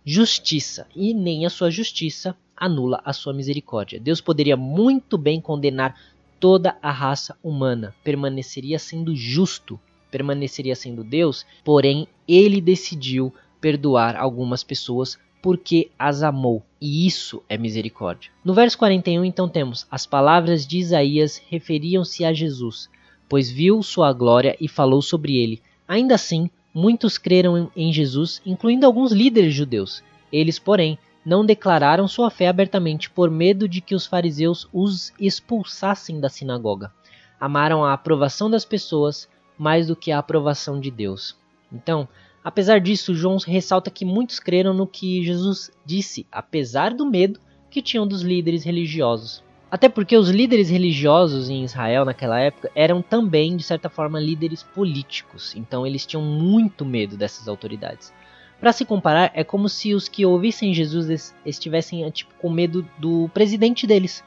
justiça 0.05 0.87
e 0.95 1.13
nem 1.13 1.45
a 1.45 1.49
sua 1.49 1.71
justiça 1.71 2.37
anula 2.55 3.01
a 3.03 3.11
sua 3.11 3.33
misericórdia. 3.33 3.99
Deus 3.99 4.21
poderia 4.21 4.55
muito 4.55 5.17
bem 5.17 5.41
condenar 5.41 5.99
toda 6.39 6.77
a 6.81 6.91
raça 6.91 7.37
humana, 7.43 7.95
permaneceria 8.03 8.79
sendo 8.79 9.15
justo, 9.15 9.79
permaneceria 10.11 10.75
sendo 10.75 11.03
Deus, 11.03 11.45
porém 11.63 12.07
ele 12.27 12.61
decidiu 12.61 13.33
perdoar 13.59 14.15
algumas 14.15 14.63
pessoas 14.63 15.17
porque 15.41 15.91
as 15.99 16.23
amou, 16.23 16.63
e 16.81 17.05
isso 17.05 17.43
é 17.47 17.55
misericórdia. 17.55 18.31
No 18.43 18.51
verso 18.53 18.77
41, 18.79 19.23
então, 19.23 19.47
temos: 19.47 19.85
As 19.91 20.03
palavras 20.03 20.65
de 20.65 20.79
Isaías 20.79 21.39
referiam-se 21.49 22.25
a 22.25 22.33
Jesus, 22.33 22.89
pois 23.29 23.51
viu 23.51 23.83
sua 23.83 24.11
glória 24.11 24.57
e 24.59 24.67
falou 24.67 25.03
sobre 25.03 25.37
ele. 25.37 25.61
Ainda 25.87 26.15
assim, 26.15 26.49
muitos 26.73 27.19
creram 27.19 27.69
em 27.75 27.93
Jesus, 27.93 28.41
incluindo 28.43 28.87
alguns 28.87 29.11
líderes 29.11 29.53
judeus. 29.53 30.03
Eles, 30.31 30.57
porém, 30.57 30.97
não 31.25 31.45
declararam 31.45 32.07
sua 32.07 32.29
fé 32.29 32.47
abertamente 32.47 33.09
por 33.09 33.31
medo 33.31 33.67
de 33.67 33.81
que 33.81 33.95
os 33.95 34.05
fariseus 34.05 34.69
os 34.71 35.11
expulsassem 35.19 36.19
da 36.19 36.29
sinagoga. 36.29 36.91
amaram 37.39 37.83
a 37.83 37.93
aprovação 37.93 38.49
das 38.49 38.63
pessoas 38.63 39.27
mais 39.57 39.87
do 39.87 39.95
que 39.95 40.11
a 40.11 40.19
aprovação 40.19 40.79
de 40.79 40.89
Deus. 40.91 41.35
Então, 41.71 42.07
apesar 42.43 42.79
disso, 42.79 43.13
João 43.13 43.37
ressalta 43.37 43.89
que 43.89 44.05
muitos 44.05 44.39
creram 44.39 44.73
no 44.73 44.87
que 44.87 45.23
Jesus 45.23 45.71
disse, 45.85 46.25
apesar 46.31 46.93
do 46.93 47.05
medo 47.05 47.39
que 47.69 47.81
tinham 47.81 48.07
dos 48.07 48.21
líderes 48.21 48.63
religiosos. 48.63 49.43
Até 49.69 49.89
porque 49.89 50.15
os 50.15 50.29
líderes 50.29 50.69
religiosos 50.69 51.49
em 51.49 51.63
Israel 51.63 52.05
naquela 52.05 52.39
época 52.39 52.71
eram 52.73 53.01
também, 53.01 53.57
de 53.57 53.63
certa 53.63 53.89
forma, 53.89 54.19
líderes 54.19 54.63
políticos, 54.63 55.53
então 55.55 55.85
eles 55.85 56.05
tinham 56.05 56.23
muito 56.23 56.85
medo 56.85 57.17
dessas 57.17 57.47
autoridades. 57.47 58.13
Para 58.59 58.73
se 58.73 58.85
comparar, 58.85 59.31
é 59.33 59.43
como 59.43 59.67
se 59.67 59.93
os 59.93 60.07
que 60.07 60.25
ouvissem 60.25 60.73
Jesus 60.73 61.35
estivessem 61.45 62.09
tipo, 62.09 62.33
com 62.35 62.49
medo 62.49 62.87
do 62.97 63.29
presidente 63.33 63.85
deles, 63.85 64.23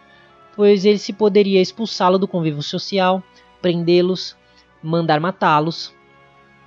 pois 0.54 0.84
ele 0.84 0.98
se 0.98 1.12
poderia 1.12 1.60
expulsá-lo 1.60 2.18
do 2.18 2.28
convívio 2.28 2.62
social, 2.62 3.22
prendê-los, 3.62 4.36
mandar 4.82 5.20
matá-los 5.20 5.94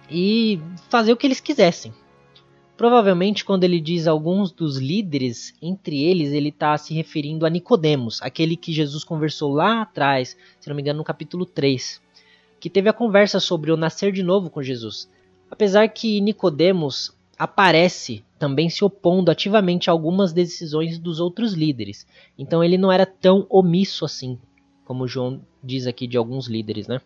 e 0.09 0.59
fazer 0.89 1.13
o 1.13 1.17
que 1.17 1.27
eles 1.27 1.39
quisessem. 1.39 1.93
Provavelmente, 2.75 3.45
quando 3.45 3.63
ele 3.63 3.79
diz 3.79 4.07
alguns 4.07 4.51
dos 4.51 4.77
líderes, 4.77 5.53
entre 5.61 6.01
eles, 6.03 6.33
ele 6.33 6.49
está 6.49 6.75
se 6.77 6.95
referindo 6.95 7.45
a 7.45 7.49
Nicodemos, 7.49 8.19
aquele 8.23 8.57
que 8.57 8.73
Jesus 8.73 9.03
conversou 9.03 9.53
lá 9.53 9.83
atrás, 9.83 10.35
se 10.59 10.67
não 10.67 10.75
me 10.75 10.81
engano, 10.81 10.97
no 10.97 11.03
capítulo 11.03 11.45
3, 11.45 12.01
que 12.59 12.71
teve 12.71 12.89
a 12.89 12.93
conversa 12.93 13.39
sobre 13.39 13.71
o 13.71 13.77
nascer 13.77 14.11
de 14.11 14.23
novo 14.23 14.49
com 14.49 14.63
Jesus. 14.63 15.07
Apesar 15.49 15.87
que 15.89 16.19
Nicodemos 16.21 17.15
aparece 17.43 18.23
também 18.37 18.69
se 18.69 18.83
opondo 18.83 19.31
ativamente 19.31 19.89
a 19.89 19.93
algumas 19.93 20.33
decisões 20.33 20.99
dos 20.99 21.19
outros 21.19 21.53
líderes. 21.53 22.05
Então 22.37 22.63
ele 22.63 22.77
não 22.77 22.91
era 22.91 23.05
tão 23.05 23.45
omisso 23.49 24.05
assim, 24.05 24.37
como 24.85 25.07
João 25.07 25.41
diz 25.63 25.87
aqui 25.87 26.05
de 26.05 26.17
alguns 26.17 26.47
líderes, 26.47 26.87
né? 26.87 27.01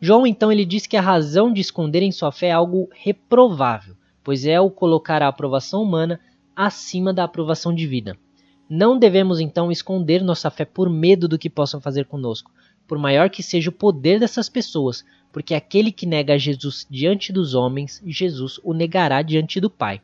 João 0.00 0.26
então 0.26 0.50
ele 0.50 0.64
diz 0.64 0.86
que 0.86 0.96
a 0.96 1.02
razão 1.02 1.52
de 1.52 1.60
esconderem 1.60 2.10
sua 2.10 2.32
fé 2.32 2.48
é 2.48 2.52
algo 2.52 2.88
reprovável 2.92 3.96
pois 4.28 4.44
é 4.44 4.60
o 4.60 4.70
colocar 4.70 5.22
a 5.22 5.28
aprovação 5.28 5.82
humana 5.82 6.20
acima 6.54 7.14
da 7.14 7.24
aprovação 7.24 7.74
divina. 7.74 8.14
Não 8.68 8.98
devemos 8.98 9.40
então 9.40 9.72
esconder 9.72 10.22
nossa 10.22 10.50
fé 10.50 10.66
por 10.66 10.90
medo 10.90 11.26
do 11.26 11.38
que 11.38 11.48
possam 11.48 11.80
fazer 11.80 12.04
conosco, 12.04 12.52
por 12.86 12.98
maior 12.98 13.30
que 13.30 13.42
seja 13.42 13.70
o 13.70 13.72
poder 13.72 14.20
dessas 14.20 14.46
pessoas, 14.46 15.02
porque 15.32 15.54
aquele 15.54 15.92
que 15.92 16.06
nega 16.06 16.38
Jesus 16.38 16.86
diante 16.90 17.32
dos 17.32 17.54
homens, 17.54 18.02
Jesus 18.06 18.58
o 18.64 18.72
negará 18.72 19.22
diante 19.22 19.60
do 19.60 19.68
Pai. 19.68 20.00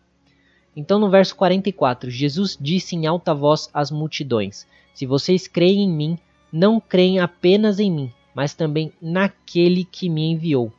Então, 0.77 0.99
no 0.99 1.09
verso 1.09 1.37
44, 1.37 2.11
Jesus 2.11 2.59
disse 2.61 2.97
em 2.97 3.07
alta 3.07 3.33
voz 3.33 3.71
às 3.73 3.91
multidões: 3.91 4.67
Se 4.93 5.07
vocês 5.07 5.47
creem 5.47 5.85
em 5.85 5.91
mim, 5.91 6.19
não 6.53 6.81
creem 6.81 7.21
apenas 7.21 7.79
em 7.79 7.91
mim, 7.91 8.13
mas 8.35 8.55
também 8.55 8.93
naquele 9.01 9.85
que 9.85 10.09
me 10.09 10.33
enviou. 10.33 10.73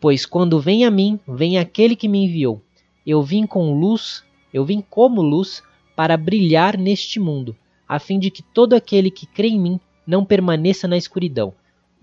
Pois 0.00 0.24
quando 0.24 0.60
vem 0.60 0.84
a 0.84 0.90
mim, 0.90 1.18
vem 1.26 1.58
aquele 1.58 1.96
que 1.96 2.08
me 2.08 2.24
enviou. 2.24 2.62
Eu 3.06 3.22
vim 3.22 3.46
com 3.46 3.78
luz, 3.78 4.22
eu 4.52 4.64
vim 4.64 4.80
como 4.80 5.20
luz 5.22 5.62
para 5.96 6.16
brilhar 6.16 6.76
neste 6.76 7.18
mundo, 7.18 7.56
a 7.88 7.98
fim 7.98 8.18
de 8.18 8.30
que 8.30 8.42
todo 8.42 8.74
aquele 8.74 9.10
que 9.10 9.26
crê 9.26 9.48
em 9.48 9.58
mim 9.58 9.80
não 10.06 10.24
permaneça 10.24 10.86
na 10.86 10.96
escuridão. 10.96 11.54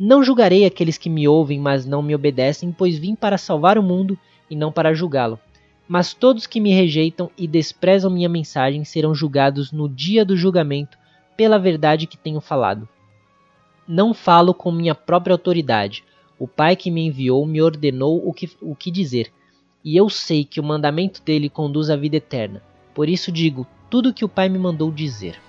Não 0.04 0.24
julgarei 0.24 0.66
aqueles 0.66 0.98
que 0.98 1.12
me 1.12 1.28
ouvem, 1.28 1.60
mas 1.60 1.86
não 1.86 2.02
me 2.02 2.16
obedecem, 2.16 2.72
pois 2.72 2.98
vim 2.98 3.14
para 3.14 3.38
salvar 3.38 3.78
o 3.78 3.84
mundo 3.84 4.18
e 4.50 4.56
não 4.56 4.72
para 4.72 4.96
julgá-lo. 4.96 5.40
Mas 5.88 6.12
todos 6.12 6.48
que 6.48 6.60
me 6.60 6.74
rejeitam 6.74 7.30
e 7.38 7.48
desprezam 7.48 8.10
minha 8.10 8.28
mensagem 8.28 8.84
serão 8.84 9.14
julgados 9.14 9.72
no 9.72 9.88
dia 9.88 10.26
do 10.26 10.36
julgamento 10.36 10.98
pela 11.38 11.60
verdade 11.60 12.08
que 12.08 12.18
tenho 12.18 12.42
falado. 12.42 12.90
Não 13.88 14.12
falo 14.12 14.56
com 14.56 14.72
minha 14.72 14.96
própria 14.96 15.36
autoridade. 15.36 16.04
O 16.40 16.48
Pai 16.48 16.76
que 16.76 16.90
me 16.90 17.06
enviou 17.06 17.46
me 17.46 17.62
ordenou 17.62 18.28
o 18.28 18.34
que, 18.34 18.50
o 18.60 18.76
que 18.76 18.90
dizer 18.90 19.32
e 19.86 19.96
eu 19.96 20.10
sei 20.10 20.44
que 20.44 20.60
o 20.60 20.64
mandamento 20.64 21.22
dele 21.22 21.48
conduz 21.48 21.92
à 21.92 21.96
vida 21.96 22.16
eterna. 22.16 22.64
Por 22.96 23.08
isso 23.08 23.32
digo 23.32 23.68
tudo 23.88 24.10
o 24.10 24.14
que 24.14 24.26
o 24.26 24.30
Pai 24.30 24.50
me 24.50 24.58
mandou 24.58 24.92
dizer. 24.92 25.40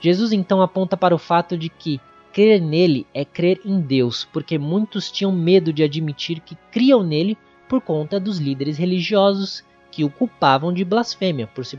Jesus 0.00 0.32
então 0.32 0.62
aponta 0.62 0.96
para 0.96 1.14
o 1.14 1.18
fato 1.18 1.58
de 1.58 1.68
que 1.68 2.00
crer 2.32 2.60
nele 2.60 3.06
é 3.12 3.24
crer 3.24 3.60
em 3.64 3.80
Deus, 3.80 4.28
porque 4.32 4.58
muitos 4.58 5.10
tinham 5.10 5.32
medo 5.32 5.72
de 5.72 5.82
admitir 5.82 6.40
que 6.40 6.56
criam 6.70 7.02
nele 7.02 7.36
por 7.68 7.80
conta 7.80 8.18
dos 8.18 8.38
líderes 8.38 8.76
religiosos 8.78 9.64
que 9.90 10.04
o 10.04 10.10
culpavam 10.10 10.72
de 10.72 10.84
blasfêmia 10.84 11.46
por 11.46 11.64
se 11.64 11.78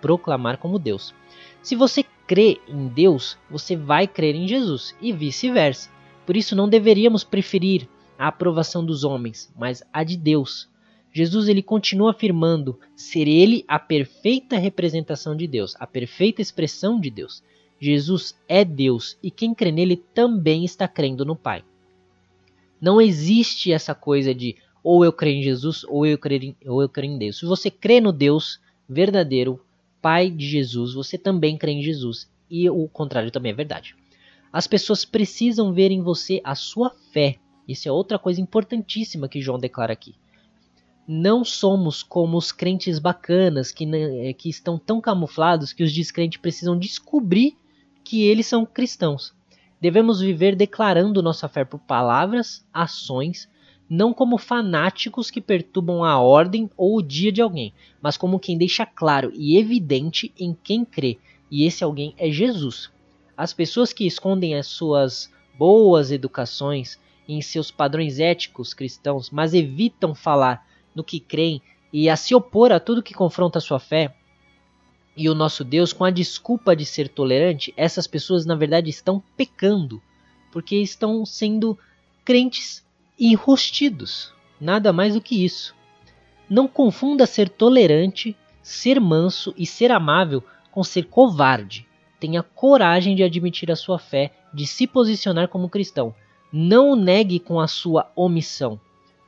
proclamar 0.00 0.58
como 0.58 0.78
Deus. 0.78 1.14
Se 1.62 1.74
você 1.74 2.04
crê 2.26 2.60
em 2.68 2.88
Deus, 2.88 3.38
você 3.50 3.76
vai 3.76 4.06
crer 4.06 4.34
em 4.34 4.48
Jesus 4.48 4.94
e 5.00 5.12
vice-versa. 5.12 5.90
Por 6.26 6.36
isso 6.36 6.56
não 6.56 6.68
deveríamos 6.68 7.22
preferir 7.22 7.88
a 8.18 8.28
aprovação 8.28 8.84
dos 8.84 9.04
homens, 9.04 9.52
mas 9.56 9.82
a 9.92 10.02
de 10.02 10.16
Deus. 10.16 10.68
Jesus 11.12 11.48
ele 11.48 11.62
continua 11.62 12.10
afirmando 12.10 12.78
ser 12.96 13.28
ele 13.28 13.64
a 13.68 13.78
perfeita 13.78 14.58
representação 14.58 15.36
de 15.36 15.46
Deus, 15.46 15.76
a 15.78 15.86
perfeita 15.86 16.42
expressão 16.42 16.98
de 16.98 17.08
Deus. 17.08 17.42
Jesus 17.84 18.34
é 18.48 18.64
Deus 18.64 19.18
e 19.22 19.30
quem 19.30 19.54
crê 19.54 19.70
nele 19.70 19.96
também 19.96 20.64
está 20.64 20.88
crendo 20.88 21.24
no 21.24 21.36
Pai. 21.36 21.62
Não 22.80 23.00
existe 23.00 23.72
essa 23.72 23.94
coisa 23.94 24.34
de 24.34 24.56
ou 24.82 25.04
eu 25.04 25.12
creio 25.12 25.38
em 25.38 25.42
Jesus 25.42 25.84
ou 25.84 26.06
eu 26.06 26.18
creio 26.18 26.42
em, 26.44 26.56
ou 26.66 26.82
eu 26.82 26.88
creio 26.88 27.12
em 27.12 27.18
Deus. 27.18 27.38
Se 27.38 27.46
você 27.46 27.70
crê 27.70 28.00
no 28.00 28.12
Deus 28.12 28.60
verdadeiro, 28.88 29.60
Pai 30.00 30.30
de 30.30 30.46
Jesus, 30.46 30.94
você 30.94 31.16
também 31.16 31.56
crê 31.56 31.72
em 31.72 31.82
Jesus. 31.82 32.30
E 32.50 32.68
o 32.68 32.88
contrário 32.88 33.30
também 33.30 33.52
é 33.52 33.54
verdade. 33.54 33.96
As 34.52 34.66
pessoas 34.66 35.04
precisam 35.04 35.72
ver 35.72 35.90
em 35.90 36.02
você 36.02 36.40
a 36.44 36.54
sua 36.54 36.90
fé. 37.12 37.36
Isso 37.66 37.88
é 37.88 37.92
outra 37.92 38.18
coisa 38.18 38.40
importantíssima 38.40 39.28
que 39.28 39.40
João 39.40 39.58
declara 39.58 39.92
aqui 39.92 40.14
não 41.06 41.44
somos 41.44 42.02
como 42.02 42.38
os 42.38 42.50
crentes 42.50 42.98
bacanas 42.98 43.70
que, 43.70 43.84
né, 43.84 44.32
que 44.32 44.48
estão 44.48 44.78
tão 44.78 45.00
camuflados 45.00 45.72
que 45.72 45.82
os 45.82 45.92
descrentes 45.92 46.40
precisam 46.40 46.78
descobrir 46.78 47.58
que 48.04 48.22
eles 48.22 48.46
são 48.46 48.66
cristãos. 48.66 49.34
Devemos 49.80 50.20
viver 50.20 50.54
declarando 50.54 51.22
nossa 51.22 51.48
fé 51.48 51.64
por 51.64 51.78
palavras, 51.80 52.64
ações, 52.72 53.48
não 53.88 54.14
como 54.14 54.38
fanáticos 54.38 55.30
que 55.30 55.40
perturbam 55.40 56.04
a 56.04 56.18
ordem 56.18 56.70
ou 56.76 56.96
o 56.96 57.02
dia 57.02 57.32
de 57.32 57.42
alguém, 57.42 57.72
mas 58.00 58.16
como 58.16 58.38
quem 58.38 58.56
deixa 58.56 58.86
claro 58.86 59.30
e 59.34 59.58
evidente 59.58 60.32
em 60.38 60.56
quem 60.62 60.84
crê, 60.84 61.18
e 61.50 61.64
esse 61.64 61.84
alguém 61.84 62.14
é 62.16 62.30
Jesus. 62.30 62.90
As 63.36 63.52
pessoas 63.52 63.92
que 63.92 64.06
escondem 64.06 64.54
as 64.54 64.66
suas 64.66 65.30
boas 65.58 66.10
educações 66.10 66.98
em 67.28 67.40
seus 67.40 67.70
padrões 67.70 68.18
éticos 68.18 68.74
cristãos, 68.74 69.30
mas 69.30 69.54
evitam 69.54 70.14
falar 70.14 70.66
no 70.94 71.04
que 71.04 71.20
creem 71.20 71.60
e 71.92 72.08
a 72.08 72.16
se 72.16 72.34
opor 72.34 72.72
a 72.72 72.80
tudo 72.80 73.02
que 73.02 73.14
confronta 73.14 73.60
sua 73.60 73.78
fé 73.78 74.14
e 75.16 75.28
o 75.28 75.34
nosso 75.34 75.62
Deus 75.64 75.92
com 75.92 76.04
a 76.04 76.10
desculpa 76.10 76.74
de 76.74 76.84
ser 76.84 77.08
tolerante, 77.08 77.72
essas 77.76 78.06
pessoas 78.06 78.44
na 78.44 78.54
verdade 78.54 78.90
estão 78.90 79.22
pecando, 79.36 80.02
porque 80.52 80.76
estão 80.76 81.24
sendo 81.24 81.78
crentes 82.24 82.84
enrustidos, 83.18 84.32
nada 84.60 84.92
mais 84.92 85.14
do 85.14 85.20
que 85.20 85.44
isso. 85.44 85.74
Não 86.48 86.66
confunda 86.66 87.26
ser 87.26 87.48
tolerante, 87.48 88.36
ser 88.62 89.00
manso 89.00 89.54
e 89.56 89.66
ser 89.66 89.90
amável 89.90 90.42
com 90.70 90.82
ser 90.82 91.04
covarde. 91.04 91.86
Tenha 92.18 92.42
coragem 92.42 93.14
de 93.14 93.22
admitir 93.22 93.70
a 93.70 93.76
sua 93.76 93.98
fé, 93.98 94.32
de 94.52 94.66
se 94.66 94.86
posicionar 94.86 95.48
como 95.48 95.68
cristão. 95.68 96.14
Não 96.52 96.90
o 96.90 96.96
negue 96.96 97.38
com 97.38 97.60
a 97.60 97.68
sua 97.68 98.10
omissão. 98.16 98.80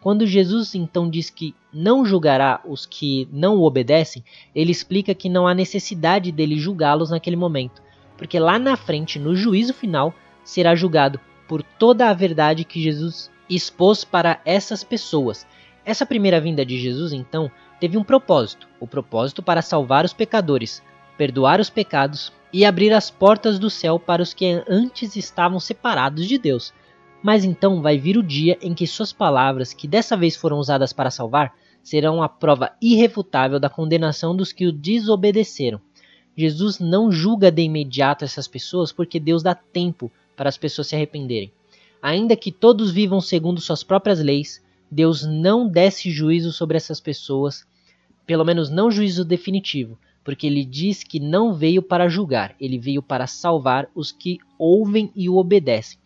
Quando 0.07 0.25
Jesus 0.25 0.77
então 0.77 1.11
diz 1.11 1.31
que 1.31 1.53
não 1.73 2.07
julgará 2.07 2.61
os 2.65 2.87
que 2.87 3.29
não 3.33 3.57
o 3.57 3.65
obedecem, 3.65 4.23
ele 4.55 4.71
explica 4.71 5.13
que 5.17 5.29
não 5.29 5.49
há 5.49 5.53
necessidade 5.53 6.31
dele 6.31 6.57
julgá-los 6.61 7.11
naquele 7.11 7.35
momento, 7.35 7.83
porque 8.17 8.39
lá 8.39 8.57
na 8.57 8.77
frente, 8.77 9.19
no 9.19 9.35
juízo 9.35 9.75
final, 9.75 10.15
será 10.45 10.77
julgado 10.77 11.19
por 11.49 11.61
toda 11.61 12.09
a 12.09 12.15
verdade 12.15 12.63
que 12.63 12.81
Jesus 12.81 13.33
expôs 13.51 14.05
para 14.05 14.41
essas 14.45 14.85
pessoas. 14.85 15.45
Essa 15.85 16.07
primeira 16.07 16.41
vinda 16.41 16.65
de 16.65 16.79
Jesus, 16.79 17.13
então, 17.13 17.51
teve 17.81 17.99
um 17.99 18.05
propósito: 18.05 18.69
o 18.79 18.87
propósito 18.87 19.43
para 19.43 19.61
salvar 19.61 20.05
os 20.05 20.13
pecadores, 20.13 20.85
perdoar 21.19 21.59
os 21.59 21.69
pecados 21.69 22.33
e 22.53 22.65
abrir 22.65 22.93
as 22.93 23.11
portas 23.11 23.59
do 23.59 23.69
céu 23.69 23.99
para 23.99 24.23
os 24.23 24.33
que 24.33 24.63
antes 24.69 25.17
estavam 25.17 25.59
separados 25.59 26.29
de 26.29 26.39
Deus. 26.39 26.73
Mas 27.27 27.45
então 27.45 27.83
vai 27.83 27.99
vir 27.99 28.17
o 28.17 28.23
dia 28.23 28.57
em 28.63 28.73
que 28.73 28.87
suas 28.87 29.13
palavras, 29.13 29.73
que 29.73 29.89
dessa 29.89 30.17
vez 30.17 30.37
foram 30.37 30.59
usadas 30.59 30.93
para 30.93 31.11
salvar, 31.11 31.53
serão 31.83 32.23
a 32.23 32.29
prova 32.29 32.71
irrefutável 32.81 33.59
da 33.59 33.69
condenação 33.69 34.37
dos 34.37 34.53
que 34.53 34.65
o 34.65 34.71
desobedeceram. 34.71 35.81
Jesus 36.37 36.79
não 36.79 37.11
julga 37.11 37.51
de 37.51 37.63
imediato 37.63 38.25
essas 38.25 38.47
pessoas 38.47 38.93
porque 38.93 39.19
Deus 39.19 39.43
dá 39.43 39.57
tempo 39.57 40.09
para 40.37 40.49
as 40.49 40.57
pessoas 40.57 40.87
se 40.87 40.95
arrependerem. 40.95 41.51
Ainda 42.01 42.37
que 42.37 42.53
todos 42.53 42.93
vivam 42.93 43.21
segundo 43.21 43.61
suas 43.61 43.83
próprias 43.83 44.21
leis, 44.21 44.63
Deus 44.89 45.27
não 45.27 45.69
desce 45.69 46.13
juízo 46.13 46.53
sobre 46.53 46.77
essas 46.77 47.01
pessoas, 47.01 47.67
pelo 48.25 48.45
menos 48.45 48.71
não 48.71 48.89
juízo 48.89 49.25
definitivo, 49.25 49.99
porque 50.23 50.47
ele 50.47 50.65
diz 50.65 51.03
que 51.03 51.19
não 51.19 51.53
veio 51.53 51.83
para 51.83 52.09
julgar, 52.09 52.55
ele 52.61 52.79
veio 52.79 53.03
para 53.03 53.27
salvar 53.27 53.89
os 53.97 54.13
que 54.13 54.39
ouvem 54.57 55.11
e 55.17 55.29
o 55.29 55.35
obedecem. 55.35 55.99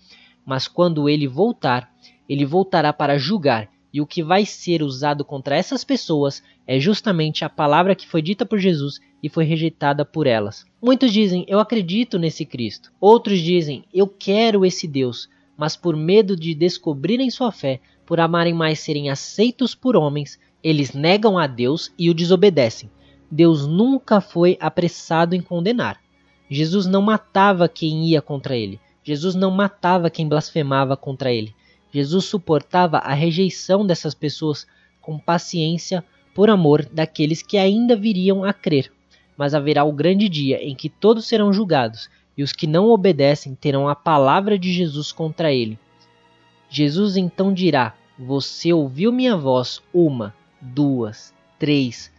Mas 0.45 0.67
quando 0.67 1.09
ele 1.09 1.27
voltar, 1.27 1.93
ele 2.29 2.45
voltará 2.45 2.93
para 2.93 3.19
julgar, 3.19 3.69
e 3.93 4.01
o 4.01 4.07
que 4.07 4.23
vai 4.23 4.47
ser 4.47 4.83
usado 4.83 5.25
contra 5.25 5.57
essas 5.57 5.85
pessoas 5.85 6.43
é 6.67 6.79
justamente 6.79 7.45
a 7.45 7.49
palavra 7.49 7.95
que 7.95 8.07
foi 8.07 8.23
dita 8.23 8.47
por 8.47 8.59
Jesus 8.59 9.01
e 9.23 9.29
foi 9.29 9.45
rejeitada 9.45 10.05
por 10.05 10.27
elas. 10.27 10.65
Muitos 10.81 11.13
dizem, 11.13 11.45
eu 11.49 11.59
acredito 11.59 12.19
nesse 12.19 12.45
Cristo. 12.45 12.93
Outros 13.01 13.41
dizem, 13.41 13.85
eu 13.93 14.07
quero 14.07 14.65
esse 14.65 14.87
Deus, 14.87 15.29
mas 15.57 15.77
por 15.77 15.97
medo 15.97 16.37
de 16.37 16.55
descobrirem 16.55 17.31
sua 17.31 17.51
fé, 17.51 17.81
por 18.07 18.21
amarem 18.21 18.55
mais 18.55 18.81
serem 18.81 19.11
aceitos 19.11 19.75
por 19.75 19.97
homens, 19.97 20.39
eles 20.63 20.93
negam 20.93 21.39
a 21.39 21.47
Deus 21.47 21.93
e 21.99 22.09
o 22.09 22.15
desobedecem. 22.15 22.91
Deus 23.31 23.67
nunca 23.67 24.21
foi 24.21 24.57
apressado 24.61 25.35
em 25.35 25.41
condenar. 25.41 26.01
Jesus 26.49 26.87
não 26.87 27.03
matava 27.03 27.69
quem 27.69 28.07
ia 28.09 28.21
contra 28.21 28.57
ele. 28.57 28.81
Jesus 29.11 29.35
não 29.35 29.51
matava 29.51 30.09
quem 30.09 30.29
blasfemava 30.29 30.97
contra 30.97 31.33
ele. 31.33 31.53
Jesus 31.93 32.27
suportava 32.27 32.99
a 32.99 33.13
rejeição 33.13 33.85
dessas 33.85 34.15
pessoas 34.15 34.69
com 35.01 35.19
paciência 35.19 36.05
por 36.33 36.49
amor 36.49 36.85
daqueles 36.85 37.43
que 37.43 37.59
ainda 37.59 37.97
viriam 37.97 38.45
a 38.45 38.53
crer. 38.53 38.93
Mas 39.37 39.53
haverá 39.53 39.83
o 39.83 39.93
grande 39.93 40.29
dia 40.29 40.63
em 40.63 40.77
que 40.77 40.89
todos 40.89 41.27
serão 41.27 41.53
julgados 41.53 42.09
e 42.39 42.45
os 42.45 42.53
que 42.53 42.69
não 42.69 42.89
obedecem 42.89 43.53
terão 43.53 43.89
a 43.89 43.97
palavra 43.97 44.57
de 44.57 44.73
Jesus 44.73 45.11
contra 45.11 45.53
ele. 45.53 45.77
Jesus 46.69 47.17
então 47.17 47.53
dirá: 47.53 47.97
Você 48.17 48.73
ouviu 48.73 49.11
minha 49.11 49.37
voz 49.37 49.83
uma, 49.93 50.33
duas, 50.61 51.35
três, 51.59 52.13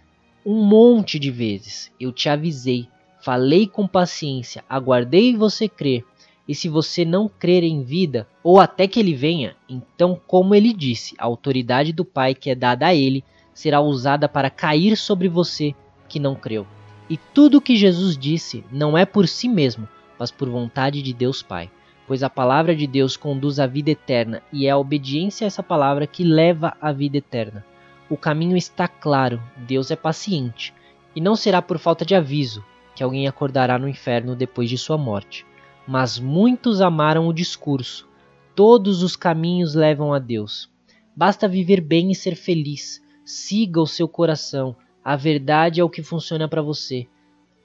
um 0.45 0.61
monte 0.65 1.17
de 1.17 1.31
vezes. 1.31 1.89
Eu 1.97 2.11
te 2.11 2.27
avisei, 2.27 2.89
falei 3.21 3.65
com 3.65 3.87
paciência, 3.87 4.61
aguardei 4.67 5.37
você 5.37 5.69
crer. 5.69 6.03
E 6.47 6.55
se 6.55 6.67
você 6.67 7.05
não 7.05 7.29
crer 7.29 7.63
em 7.63 7.83
vida, 7.83 8.27
ou 8.43 8.59
até 8.59 8.87
que 8.87 8.99
ele 8.99 9.13
venha, 9.13 9.55
então, 9.69 10.19
como 10.27 10.55
ele 10.55 10.73
disse, 10.73 11.15
a 11.17 11.25
autoridade 11.25 11.93
do 11.93 12.03
Pai 12.03 12.33
que 12.33 12.49
é 12.49 12.55
dada 12.55 12.87
a 12.87 12.95
ele 12.95 13.23
será 13.53 13.79
usada 13.79 14.27
para 14.27 14.49
cair 14.49 14.97
sobre 14.97 15.27
você 15.29 15.75
que 16.09 16.19
não 16.19 16.35
creu. 16.35 16.65
E 17.09 17.17
tudo 17.17 17.57
o 17.57 17.61
que 17.61 17.75
Jesus 17.75 18.17
disse 18.17 18.63
não 18.71 18.97
é 18.97 19.05
por 19.05 19.27
si 19.27 19.47
mesmo, 19.47 19.87
mas 20.17 20.31
por 20.31 20.49
vontade 20.49 21.01
de 21.01 21.13
Deus 21.13 21.41
Pai. 21.41 21.69
Pois 22.07 22.23
a 22.23 22.29
palavra 22.29 22.75
de 22.75 22.87
Deus 22.87 23.15
conduz 23.15 23.59
à 23.59 23.67
vida 23.67 23.91
eterna 23.91 24.41
e 24.51 24.65
é 24.65 24.71
a 24.71 24.77
obediência 24.77 25.45
a 25.45 25.47
essa 25.47 25.63
palavra 25.63 26.07
que 26.07 26.23
leva 26.23 26.75
à 26.81 26.91
vida 26.91 27.17
eterna. 27.17 27.65
O 28.09 28.17
caminho 28.17 28.57
está 28.57 28.87
claro, 28.87 29.41
Deus 29.55 29.91
é 29.91 29.95
paciente, 29.95 30.73
e 31.15 31.21
não 31.21 31.35
será 31.35 31.61
por 31.61 31.77
falta 31.77 32.03
de 32.03 32.13
aviso 32.13 32.63
que 32.95 33.03
alguém 33.03 33.27
acordará 33.27 33.79
no 33.79 33.87
inferno 33.87 34.35
depois 34.35 34.69
de 34.69 34.77
sua 34.77 34.97
morte. 34.97 35.45
Mas 35.91 36.17
muitos 36.17 36.79
amaram 36.79 37.27
o 37.27 37.33
discurso. 37.33 38.07
Todos 38.55 39.03
os 39.03 39.17
caminhos 39.17 39.75
levam 39.75 40.13
a 40.13 40.19
Deus. 40.19 40.71
Basta 41.13 41.49
viver 41.49 41.81
bem 41.81 42.11
e 42.11 42.15
ser 42.15 42.35
feliz. 42.35 43.03
Siga 43.25 43.81
o 43.81 43.85
seu 43.85 44.07
coração. 44.07 44.73
A 45.03 45.17
verdade 45.17 45.81
é 45.81 45.83
o 45.83 45.89
que 45.89 46.01
funciona 46.01 46.47
para 46.47 46.61
você. 46.61 47.09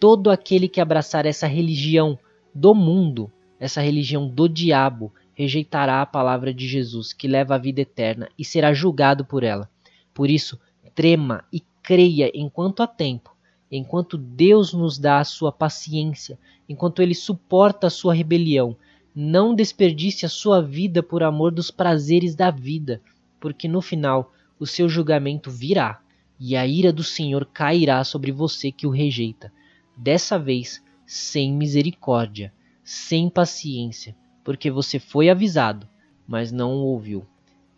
Todo 0.01 0.29
aquele 0.29 0.67
que 0.67 0.81
abraçar 0.81 1.25
essa 1.25 1.47
religião 1.47 2.19
do 2.53 2.75
mundo, 2.75 3.31
essa 3.61 3.81
religião 3.81 4.27
do 4.27 4.49
diabo, 4.49 5.15
rejeitará 5.33 6.03
a 6.03 6.07
palavra 6.07 6.53
de 6.53 6.67
Jesus, 6.67 7.13
que 7.13 7.29
leva 7.29 7.55
à 7.55 7.59
vida 7.59 7.83
eterna, 7.83 8.29
e 8.37 8.45
será 8.45 8.75
julgado 8.75 9.25
por 9.25 9.45
ela. 9.45 9.71
Por 10.13 10.29
isso, 10.29 10.59
trema 10.97 11.45
e 11.53 11.63
creia 11.81 12.33
enquanto 12.35 12.83
há 12.83 12.89
tempo, 12.89 13.36
enquanto 13.71 14.17
Deus 14.17 14.73
nos 14.73 14.99
dá 14.99 15.19
a 15.19 15.25
sua 15.25 15.51
paciência, 15.51 16.39
enquanto 16.69 17.01
Ele 17.03 17.15
suporta 17.15 17.87
a 17.87 17.91
sua 17.91 18.15
rebelião. 18.15 18.77
Não 19.15 19.55
desperdice 19.55 20.27
a 20.27 20.29
sua 20.29 20.61
vida 20.61 21.03
por 21.03 21.23
amor 21.23 21.51
dos 21.51 21.71
prazeres 21.71 22.35
da 22.35 22.51
vida, 22.51 23.01
porque 23.41 23.67
no 23.67 23.81
final 23.81 24.33
o 24.59 24.67
seu 24.67 24.89
julgamento 24.89 25.51
virá 25.51 26.01
e 26.39 26.55
a 26.55 26.67
ira 26.67 26.93
do 26.93 27.03
Senhor 27.03 27.47
cairá 27.47 28.05
sobre 28.05 28.31
você 28.31 28.71
que 28.71 28.87
o 28.87 28.91
rejeita. 28.91 29.53
Dessa 29.97 30.39
vez, 30.39 30.83
sem 31.07 31.53
misericórdia, 31.53 32.53
sem 32.85 33.31
paciência, 33.31 34.15
porque 34.45 34.71
você 34.71 34.99
foi 34.99 35.31
avisado, 35.31 35.89
mas 36.27 36.53
não 36.53 36.75
o 36.75 36.85
ouviu. 36.87 37.27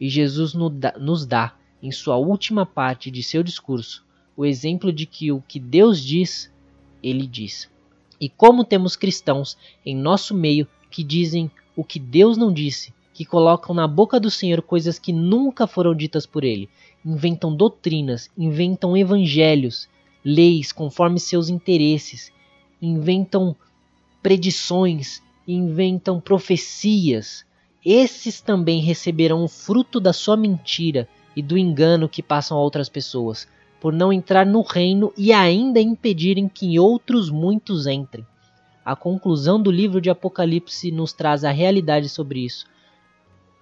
E 0.00 0.08
Jesus 0.08 0.54
nos 0.54 1.26
dá 1.26 1.54
em 1.82 1.92
sua 1.92 2.16
última 2.16 2.66
parte 2.66 3.10
de 3.10 3.22
seu 3.22 3.42
discurso, 3.42 4.04
o 4.38 4.46
exemplo 4.46 4.92
de 4.92 5.04
que 5.04 5.32
o 5.32 5.42
que 5.42 5.58
Deus 5.58 6.00
diz, 6.00 6.48
ele 7.02 7.26
diz. 7.26 7.68
E 8.20 8.28
como 8.28 8.62
temos 8.62 8.94
cristãos 8.94 9.58
em 9.84 9.96
nosso 9.96 10.32
meio 10.32 10.64
que 10.92 11.02
dizem 11.02 11.50
o 11.74 11.82
que 11.82 11.98
Deus 11.98 12.36
não 12.36 12.52
disse, 12.52 12.94
que 13.12 13.24
colocam 13.24 13.74
na 13.74 13.88
boca 13.88 14.20
do 14.20 14.30
Senhor 14.30 14.62
coisas 14.62 14.96
que 14.96 15.12
nunca 15.12 15.66
foram 15.66 15.92
ditas 15.92 16.24
por 16.24 16.44
ele, 16.44 16.70
inventam 17.04 17.52
doutrinas, 17.52 18.30
inventam 18.38 18.96
evangelhos, 18.96 19.88
leis 20.24 20.70
conforme 20.70 21.18
seus 21.18 21.48
interesses, 21.48 22.30
inventam 22.80 23.56
predições, 24.22 25.20
inventam 25.48 26.20
profecias. 26.20 27.44
Esses 27.84 28.40
também 28.40 28.80
receberão 28.82 29.42
o 29.42 29.48
fruto 29.48 29.98
da 29.98 30.12
sua 30.12 30.36
mentira 30.36 31.08
e 31.34 31.42
do 31.42 31.58
engano 31.58 32.08
que 32.08 32.22
passam 32.22 32.56
a 32.56 32.60
outras 32.60 32.88
pessoas, 32.88 33.48
por 33.80 33.92
não 33.92 34.12
entrar 34.12 34.44
no 34.44 34.62
reino 34.62 35.12
e 35.16 35.32
ainda 35.32 35.80
impedirem 35.80 36.48
que 36.48 36.78
outros 36.78 37.30
muitos 37.30 37.86
entrem. 37.86 38.26
A 38.84 38.96
conclusão 38.96 39.60
do 39.60 39.70
livro 39.70 40.00
de 40.00 40.10
Apocalipse 40.10 40.90
nos 40.90 41.12
traz 41.12 41.44
a 41.44 41.50
realidade 41.50 42.08
sobre 42.08 42.44
isso. 42.44 42.66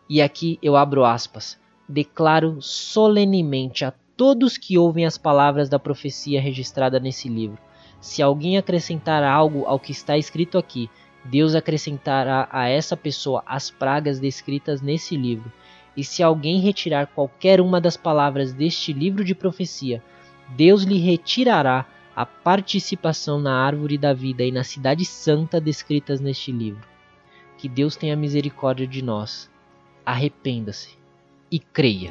E 0.08 0.22
aqui 0.22 0.58
eu 0.62 0.76
abro 0.76 1.04
aspas. 1.04 1.58
Declaro 1.88 2.60
solenemente 2.60 3.84
a 3.84 3.92
todos 4.16 4.56
que 4.56 4.78
ouvem 4.78 5.04
as 5.04 5.18
palavras 5.18 5.68
da 5.68 5.78
profecia 5.78 6.40
registrada 6.40 6.98
nesse 6.98 7.28
livro. 7.28 7.58
Se 8.00 8.22
alguém 8.22 8.56
acrescentar 8.56 9.22
algo 9.22 9.64
ao 9.66 9.80
que 9.80 9.92
está 9.92 10.16
escrito 10.16 10.58
aqui, 10.58 10.88
Deus 11.24 11.54
acrescentará 11.54 12.48
a 12.52 12.68
essa 12.68 12.96
pessoa 12.96 13.42
as 13.44 13.70
pragas 13.70 14.20
descritas 14.20 14.80
nesse 14.80 15.16
livro 15.16 15.52
e 15.96 16.04
se 16.04 16.22
alguém 16.22 16.60
retirar 16.60 17.06
qualquer 17.06 17.60
uma 17.60 17.80
das 17.80 17.96
palavras 17.96 18.52
deste 18.52 18.92
livro 18.92 19.24
de 19.24 19.34
profecia, 19.34 20.02
Deus 20.50 20.82
lhe 20.82 20.98
retirará 20.98 21.86
a 22.14 22.24
participação 22.24 23.40
na 23.40 23.54
árvore 23.54 23.98
da 23.98 24.12
vida 24.12 24.42
e 24.42 24.50
na 24.50 24.64
cidade 24.64 25.04
santa 25.04 25.60
descritas 25.60 26.20
neste 26.20 26.52
livro. 26.52 26.86
Que 27.58 27.68
Deus 27.68 27.96
tenha 27.96 28.16
misericórdia 28.16 28.86
de 28.86 29.02
nós. 29.02 29.50
Arrependa-se 30.04 30.96
e 31.50 31.58
creia. 31.58 32.10